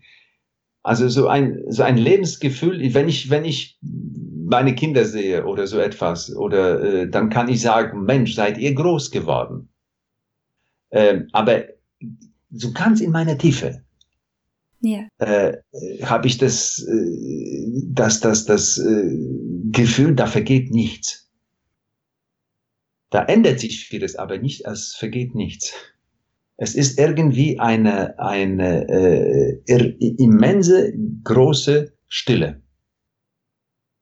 Also 0.83 1.09
so 1.09 1.29
ein, 1.29 1.63
so 1.69 1.83
ein 1.83 1.99
Lebensgefühl, 1.99 2.95
wenn 2.95 3.09
ich, 3.09 3.29
wenn 3.29 3.45
ich 3.45 3.79
meine 3.83 4.75
Kinder 4.75 5.05
sehe 5.05 5.45
oder 5.45 5.67
so 5.67 5.79
etwas, 5.79 6.35
oder 6.35 6.83
äh, 6.83 7.09
dann 7.09 7.29
kann 7.29 7.49
ich 7.49 7.61
sagen, 7.61 8.05
Mensch, 8.05 8.35
seid 8.35 8.57
ihr 8.57 8.75
groß 8.75 9.11
geworden. 9.11 9.69
Ähm, 10.91 11.29
aber 11.33 11.65
so 12.51 12.73
ganz 12.73 13.01
in 13.01 13.11
meiner 13.11 13.37
Tiefe 13.37 13.83
ja. 14.81 15.07
äh, 15.19 15.59
habe 16.03 16.27
ich 16.27 16.39
das, 16.39 16.83
äh, 16.89 17.83
das, 17.85 18.21
das, 18.21 18.47
das 18.47 18.79
äh, 18.79 19.19
Gefühl, 19.71 20.15
da 20.15 20.27
vergeht 20.27 20.73
nichts. 20.73 21.30
Da 23.11 23.25
ändert 23.25 23.59
sich 23.59 23.85
vieles, 23.85 24.17
aber 24.17 24.39
nicht, 24.39 24.65
es 24.67 24.95
vergeht 24.95 25.35
nichts. 25.35 25.75
Es 26.57 26.75
ist 26.75 26.99
irgendwie 26.99 27.59
eine, 27.59 28.19
eine 28.19 28.89
äh, 28.89 29.63
immense, 30.19 30.93
große 31.25 31.93
Stille. 32.07 32.63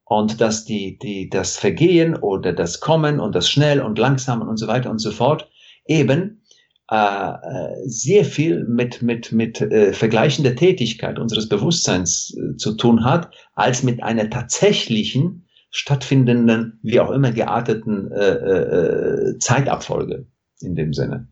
Und 0.04 0.40
dass 0.40 0.64
die, 0.64 0.98
die, 0.98 1.28
das 1.30 1.56
Vergehen 1.56 2.16
oder 2.16 2.52
das 2.52 2.80
Kommen 2.80 3.20
und 3.20 3.34
das 3.34 3.48
Schnell 3.48 3.80
und 3.80 3.98
Langsam 3.98 4.42
und 4.42 4.56
so 4.56 4.66
weiter 4.66 4.90
und 4.90 4.98
so 4.98 5.10
fort 5.10 5.50
eben 5.86 6.42
äh, 6.90 6.96
äh 6.96 7.86
sehr 7.86 8.24
viel 8.24 8.64
mit, 8.64 9.02
mit, 9.02 9.32
mit 9.32 9.60
äh, 9.60 9.92
vergleichender 9.92 10.56
Tätigkeit 10.56 11.18
unseres 11.18 11.48
Bewusstseins 11.48 12.36
äh, 12.36 12.56
zu 12.56 12.74
tun 12.74 13.04
hat, 13.04 13.32
als 13.54 13.82
mit 13.82 14.02
einer 14.02 14.30
tatsächlichen, 14.30 15.46
stattfindenden, 15.70 16.78
wie 16.82 17.00
auch 17.00 17.10
immer 17.10 17.32
gearteten 17.32 18.10
äh, 18.10 18.30
äh, 18.30 19.38
Zeitabfolge 19.38 20.26
in 20.60 20.74
dem 20.74 20.92
Sinne. 20.92 21.28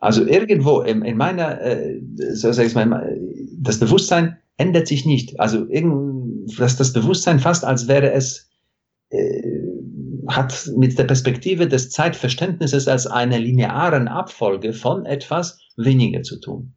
Also 0.00 0.24
irgendwo 0.24 0.80
in, 0.80 1.02
in 1.02 1.16
meiner, 1.16 1.60
äh, 1.60 2.00
so 2.32 2.52
sag 2.52 2.66
ich 2.66 2.74
mal, 2.74 3.18
das 3.58 3.78
Bewusstsein 3.78 4.38
ändert 4.56 4.86
sich 4.86 5.06
nicht. 5.06 5.38
Also 5.40 5.66
dass 6.58 6.76
das 6.76 6.92
Bewusstsein 6.92 7.40
fast 7.40 7.64
als 7.64 7.88
wäre 7.88 8.12
es, 8.12 8.48
äh, 9.10 9.42
hat 10.28 10.70
mit 10.76 10.98
der 10.98 11.04
Perspektive 11.04 11.66
des 11.68 11.90
Zeitverständnisses 11.90 12.86
als 12.86 13.06
einer 13.06 13.38
linearen 13.38 14.08
Abfolge 14.08 14.72
von 14.72 15.06
etwas 15.06 15.58
weniger 15.76 16.22
zu 16.22 16.38
tun. 16.38 16.74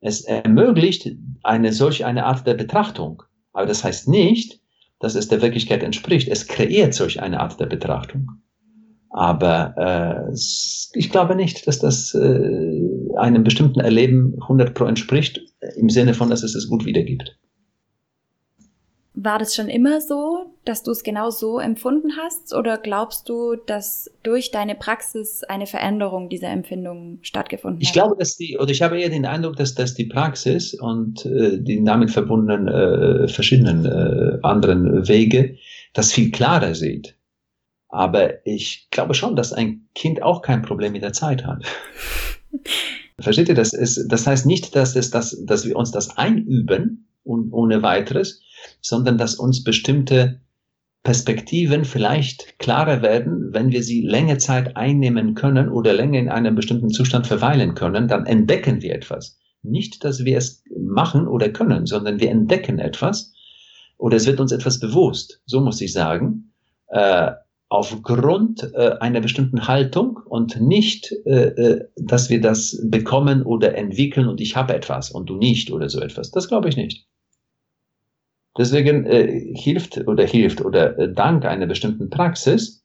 Es 0.00 0.20
ermöglicht 0.20 1.10
eine 1.42 1.72
solche 1.72 2.06
eine 2.06 2.26
Art 2.26 2.46
der 2.46 2.54
Betrachtung. 2.54 3.22
Aber 3.54 3.66
das 3.66 3.82
heißt 3.82 4.08
nicht, 4.08 4.60
dass 5.00 5.14
es 5.14 5.28
der 5.28 5.40
Wirklichkeit 5.40 5.82
entspricht. 5.82 6.28
Es 6.28 6.46
kreiert 6.46 6.92
solch 6.92 7.22
eine 7.22 7.40
Art 7.40 7.58
der 7.58 7.66
Betrachtung. 7.66 8.28
Aber 9.10 9.74
äh, 9.78 10.34
ich 10.94 11.10
glaube 11.10 11.36
nicht, 11.36 11.66
dass 11.66 11.78
das 11.78 12.14
äh, 12.14 12.80
einem 13.16 13.44
bestimmten 13.44 13.80
Erleben 13.80 14.34
100 14.42 14.74
pro 14.74 14.84
entspricht, 14.84 15.40
im 15.76 15.88
Sinne 15.88 16.14
von, 16.14 16.30
dass 16.30 16.42
es 16.42 16.54
es 16.54 16.68
gut 16.68 16.84
wiedergibt. 16.84 17.38
War 19.14 19.38
das 19.38 19.54
schon 19.54 19.68
immer 19.68 20.00
so, 20.00 20.53
dass 20.64 20.82
du 20.82 20.90
es 20.90 21.02
genau 21.02 21.30
so 21.30 21.58
empfunden 21.58 22.16
hast? 22.16 22.54
Oder 22.54 22.78
glaubst 22.78 23.28
du, 23.28 23.56
dass 23.56 24.10
durch 24.22 24.50
deine 24.50 24.74
Praxis 24.74 25.44
eine 25.44 25.66
Veränderung 25.66 26.28
dieser 26.28 26.48
Empfindung 26.48 27.18
stattgefunden 27.22 27.78
hat? 27.80 27.82
Ich 27.82 27.92
glaube, 27.92 28.16
dass 28.18 28.36
die, 28.36 28.58
oder 28.58 28.70
ich 28.70 28.82
habe 28.82 29.00
eher 29.00 29.10
den 29.10 29.26
Eindruck, 29.26 29.56
dass, 29.56 29.74
dass 29.74 29.94
die 29.94 30.06
Praxis 30.06 30.74
und 30.74 31.26
äh, 31.26 31.60
die 31.60 31.82
damit 31.84 32.10
verbundenen 32.10 32.68
äh, 32.68 33.28
verschiedenen 33.28 33.84
äh, 33.84 34.38
anderen 34.42 35.06
Wege 35.08 35.56
das 35.92 36.12
viel 36.12 36.30
klarer 36.30 36.74
sieht. 36.74 37.16
Aber 37.88 38.44
ich 38.46 38.88
glaube 38.90 39.14
schon, 39.14 39.36
dass 39.36 39.52
ein 39.52 39.88
Kind 39.94 40.22
auch 40.22 40.42
kein 40.42 40.62
Problem 40.62 40.92
mit 40.92 41.02
der 41.02 41.12
Zeit 41.12 41.44
hat. 41.44 41.64
Versteht 43.20 43.48
ihr, 43.48 43.54
das 43.54 43.72
ist, 43.72 44.08
das 44.08 44.26
heißt 44.26 44.46
nicht, 44.46 44.74
dass 44.74 44.96
es 44.96 45.10
das, 45.10 45.40
dass 45.44 45.64
wir 45.64 45.76
uns 45.76 45.92
das 45.92 46.16
einüben 46.16 47.08
und 47.22 47.52
ohne 47.52 47.82
weiteres, 47.82 48.42
sondern 48.80 49.18
dass 49.18 49.36
uns 49.36 49.62
bestimmte 49.62 50.40
Perspektiven 51.04 51.84
vielleicht 51.84 52.58
klarer 52.58 53.02
werden, 53.02 53.52
wenn 53.52 53.70
wir 53.70 53.82
sie 53.82 54.00
länger 54.00 54.38
Zeit 54.38 54.74
einnehmen 54.74 55.34
können 55.34 55.68
oder 55.68 55.92
länger 55.92 56.18
in 56.18 56.30
einem 56.30 56.54
bestimmten 56.54 56.88
Zustand 56.88 57.26
verweilen 57.26 57.74
können, 57.74 58.08
dann 58.08 58.24
entdecken 58.24 58.80
wir 58.80 58.94
etwas. 58.94 59.38
Nicht, 59.62 60.02
dass 60.02 60.24
wir 60.24 60.38
es 60.38 60.64
machen 60.76 61.28
oder 61.28 61.50
können, 61.50 61.84
sondern 61.84 62.20
wir 62.20 62.30
entdecken 62.30 62.78
etwas 62.78 63.34
oder 63.98 64.16
es 64.16 64.26
wird 64.26 64.40
uns 64.40 64.50
etwas 64.50 64.80
bewusst. 64.80 65.42
So 65.44 65.60
muss 65.60 65.80
ich 65.82 65.92
sagen. 65.92 66.52
Äh, 66.88 67.32
aufgrund 67.68 68.72
äh, 68.74 68.96
einer 69.00 69.20
bestimmten 69.20 69.66
Haltung 69.68 70.20
und 70.26 70.60
nicht, 70.60 71.12
äh, 71.26 71.48
äh, 71.48 71.88
dass 71.96 72.30
wir 72.30 72.40
das 72.40 72.80
bekommen 72.84 73.42
oder 73.42 73.74
entwickeln 73.74 74.28
und 74.28 74.40
ich 74.40 74.56
habe 74.56 74.74
etwas 74.74 75.10
und 75.10 75.28
du 75.28 75.36
nicht 75.36 75.70
oder 75.70 75.90
so 75.90 76.00
etwas. 76.00 76.30
Das 76.30 76.48
glaube 76.48 76.68
ich 76.68 76.76
nicht. 76.76 77.06
Deswegen 78.56 79.04
äh, 79.06 79.52
hilft 79.54 80.06
oder 80.06 80.24
hilft 80.24 80.60
oder 80.64 80.98
äh, 80.98 81.12
dank 81.12 81.44
einer 81.44 81.66
bestimmten 81.66 82.08
Praxis 82.08 82.84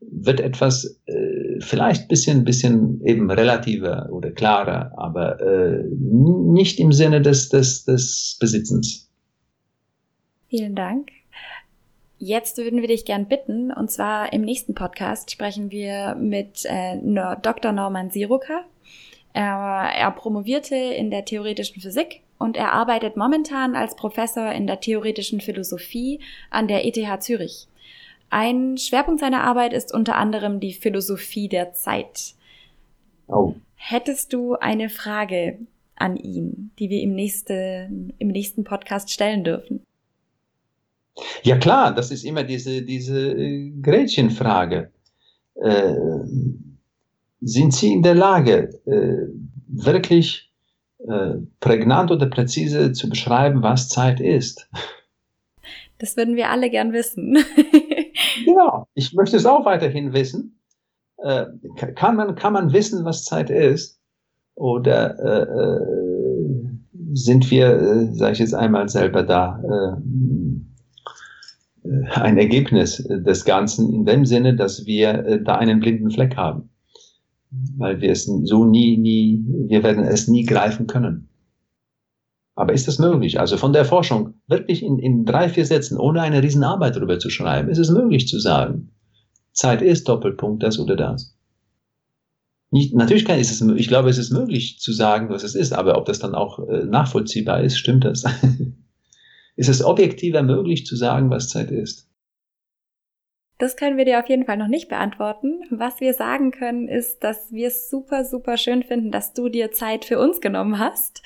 wird 0.00 0.40
etwas 0.40 1.00
äh, 1.06 1.58
vielleicht 1.60 2.08
bisschen 2.08 2.44
bisschen 2.44 3.00
eben 3.04 3.30
relativer 3.30 4.08
oder 4.12 4.30
klarer, 4.30 4.92
aber 4.96 5.40
äh, 5.40 5.84
nicht 5.90 6.78
im 6.78 6.92
Sinne 6.92 7.22
des, 7.22 7.48
des, 7.48 7.84
des 7.84 8.36
Besitzens. 8.38 9.10
Vielen 10.48 10.74
Dank. 10.74 11.08
Jetzt 12.18 12.58
würden 12.58 12.80
wir 12.80 12.88
dich 12.88 13.04
gern 13.04 13.26
bitten, 13.26 13.72
und 13.72 13.90
zwar 13.90 14.32
im 14.32 14.42
nächsten 14.42 14.74
Podcast 14.74 15.30
sprechen 15.30 15.70
wir 15.70 16.14
mit 16.14 16.64
äh, 16.64 16.98
Dr. 17.42 17.72
Norman 17.72 18.10
Siruka. 18.10 18.64
Er, 19.34 19.90
er 19.94 20.10
promovierte 20.12 20.76
in 20.76 21.10
der 21.10 21.24
theoretischen 21.26 21.82
Physik 21.82 22.22
und 22.38 22.56
er 22.56 22.72
arbeitet 22.72 23.16
momentan 23.16 23.74
als 23.74 23.96
Professor 23.96 24.52
in 24.52 24.66
der 24.66 24.80
theoretischen 24.80 25.40
Philosophie 25.40 26.20
an 26.50 26.68
der 26.68 26.84
ETH 26.84 27.22
Zürich. 27.22 27.68
Ein 28.30 28.76
Schwerpunkt 28.76 29.20
seiner 29.20 29.44
Arbeit 29.44 29.72
ist 29.72 29.94
unter 29.94 30.16
anderem 30.16 30.60
die 30.60 30.72
Philosophie 30.72 31.48
der 31.48 31.72
Zeit. 31.72 32.34
Oh. 33.28 33.54
Hättest 33.76 34.32
du 34.32 34.54
eine 34.54 34.88
Frage 34.88 35.58
an 35.94 36.16
ihn, 36.16 36.72
die 36.78 36.90
wir 36.90 37.00
im, 37.02 37.14
nächste, 37.14 37.88
im 38.18 38.28
nächsten 38.28 38.64
Podcast 38.64 39.10
stellen 39.10 39.44
dürfen? 39.44 39.84
Ja 41.42 41.56
klar, 41.56 41.94
das 41.94 42.10
ist 42.10 42.24
immer 42.24 42.44
diese, 42.44 42.82
diese 42.82 43.32
äh, 43.32 43.70
Gretchenfrage. 43.80 44.90
Äh, 45.54 45.94
sind 47.40 47.72
Sie 47.72 47.92
in 47.92 48.02
der 48.02 48.14
Lage, 48.14 48.80
äh, 48.84 49.32
wirklich 49.68 50.45
äh, 51.08 51.36
prägnant 51.60 52.10
oder 52.10 52.26
präzise 52.26 52.92
zu 52.92 53.08
beschreiben, 53.08 53.62
was 53.62 53.88
Zeit 53.88 54.20
ist? 54.20 54.68
Das 55.98 56.16
würden 56.16 56.36
wir 56.36 56.50
alle 56.50 56.70
gern 56.70 56.92
wissen. 56.92 57.38
genau, 58.44 58.86
ich 58.94 59.14
möchte 59.14 59.36
es 59.36 59.46
auch 59.46 59.64
weiterhin 59.64 60.12
wissen. 60.12 60.60
Äh, 61.18 61.46
kann, 61.94 62.16
man, 62.16 62.34
kann 62.34 62.52
man 62.52 62.72
wissen, 62.72 63.04
was 63.04 63.24
Zeit 63.24 63.50
ist? 63.50 63.98
Oder 64.54 65.18
äh, 65.18 65.80
sind 67.12 67.50
wir, 67.50 68.08
sage 68.12 68.32
ich 68.32 68.38
jetzt 68.38 68.54
einmal 68.54 68.88
selber 68.88 69.22
da, 69.22 69.98
ein 72.14 72.38
Ergebnis 72.38 73.04
des 73.08 73.44
Ganzen 73.44 73.92
in 73.92 74.04
dem 74.04 74.24
Sinne, 74.24 74.54
dass 74.54 74.86
wir 74.86 75.26
äh, 75.26 75.42
da 75.42 75.56
einen 75.56 75.80
blinden 75.80 76.10
Fleck 76.10 76.36
haben. 76.36 76.70
Weil 77.76 78.00
wir 78.00 78.10
es 78.10 78.24
so 78.24 78.64
nie, 78.64 78.96
nie, 78.96 79.44
wir 79.68 79.82
werden 79.82 80.04
es 80.04 80.28
nie 80.28 80.44
greifen 80.44 80.86
können. 80.86 81.28
Aber 82.54 82.72
ist 82.72 82.88
das 82.88 82.98
möglich? 82.98 83.38
Also 83.38 83.58
von 83.58 83.72
der 83.72 83.84
Forschung 83.84 84.34
wirklich 84.46 84.82
in, 84.82 84.98
in 84.98 85.24
drei, 85.26 85.48
vier 85.48 85.66
Sätzen, 85.66 85.98
ohne 85.98 86.22
eine 86.22 86.42
Riesenarbeit 86.42 86.96
darüber 86.96 87.18
zu 87.18 87.28
schreiben, 87.28 87.68
ist 87.68 87.78
es 87.78 87.90
möglich 87.90 88.28
zu 88.28 88.38
sagen, 88.38 88.92
Zeit 89.52 89.82
ist 89.82 90.08
Doppelpunkt 90.08 90.62
das 90.62 90.78
oder 90.78 90.96
das. 90.96 91.36
Nicht, 92.70 92.94
natürlich 92.94 93.24
kann, 93.24 93.38
ist 93.38 93.50
es, 93.50 93.60
ich 93.76 93.88
glaube, 93.88 94.08
es 94.08 94.18
ist 94.18 94.32
möglich 94.32 94.80
zu 94.80 94.92
sagen, 94.92 95.28
was 95.28 95.44
es 95.44 95.54
ist, 95.54 95.72
aber 95.72 95.96
ob 95.98 96.06
das 96.06 96.18
dann 96.18 96.34
auch 96.34 96.58
äh, 96.68 96.84
nachvollziehbar 96.84 97.62
ist, 97.62 97.78
stimmt 97.78 98.04
das? 98.04 98.24
ist 99.56 99.68
es 99.68 99.84
objektiver 99.84 100.42
möglich 100.42 100.86
zu 100.86 100.96
sagen, 100.96 101.30
was 101.30 101.48
Zeit 101.48 101.70
ist? 101.70 102.08
Das 103.58 103.76
können 103.76 103.96
wir 103.96 104.04
dir 104.04 104.18
auf 104.18 104.28
jeden 104.28 104.44
Fall 104.44 104.58
noch 104.58 104.68
nicht 104.68 104.88
beantworten. 104.88 105.62
Was 105.70 106.00
wir 106.00 106.12
sagen 106.12 106.50
können, 106.50 106.88
ist, 106.88 107.24
dass 107.24 107.52
wir 107.52 107.68
es 107.68 107.88
super, 107.88 108.24
super 108.24 108.58
schön 108.58 108.82
finden, 108.82 109.10
dass 109.10 109.32
du 109.32 109.48
dir 109.48 109.72
Zeit 109.72 110.04
für 110.04 110.18
uns 110.18 110.40
genommen 110.40 110.78
hast. 110.78 111.22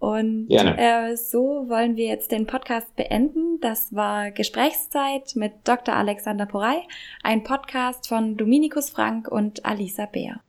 Und 0.00 0.48
äh, 0.50 1.16
so 1.16 1.68
wollen 1.68 1.94
wir 1.94 2.06
jetzt 2.06 2.32
den 2.32 2.48
Podcast 2.48 2.96
beenden. 2.96 3.60
Das 3.60 3.94
war 3.94 4.32
Gesprächszeit 4.32 5.36
mit 5.36 5.52
Dr. 5.62 5.94
Alexander 5.94 6.46
Porey, 6.46 6.80
ein 7.22 7.44
Podcast 7.44 8.08
von 8.08 8.36
Dominikus 8.36 8.90
Frank 8.90 9.28
und 9.28 9.64
Alisa 9.64 10.06
Beer. 10.06 10.40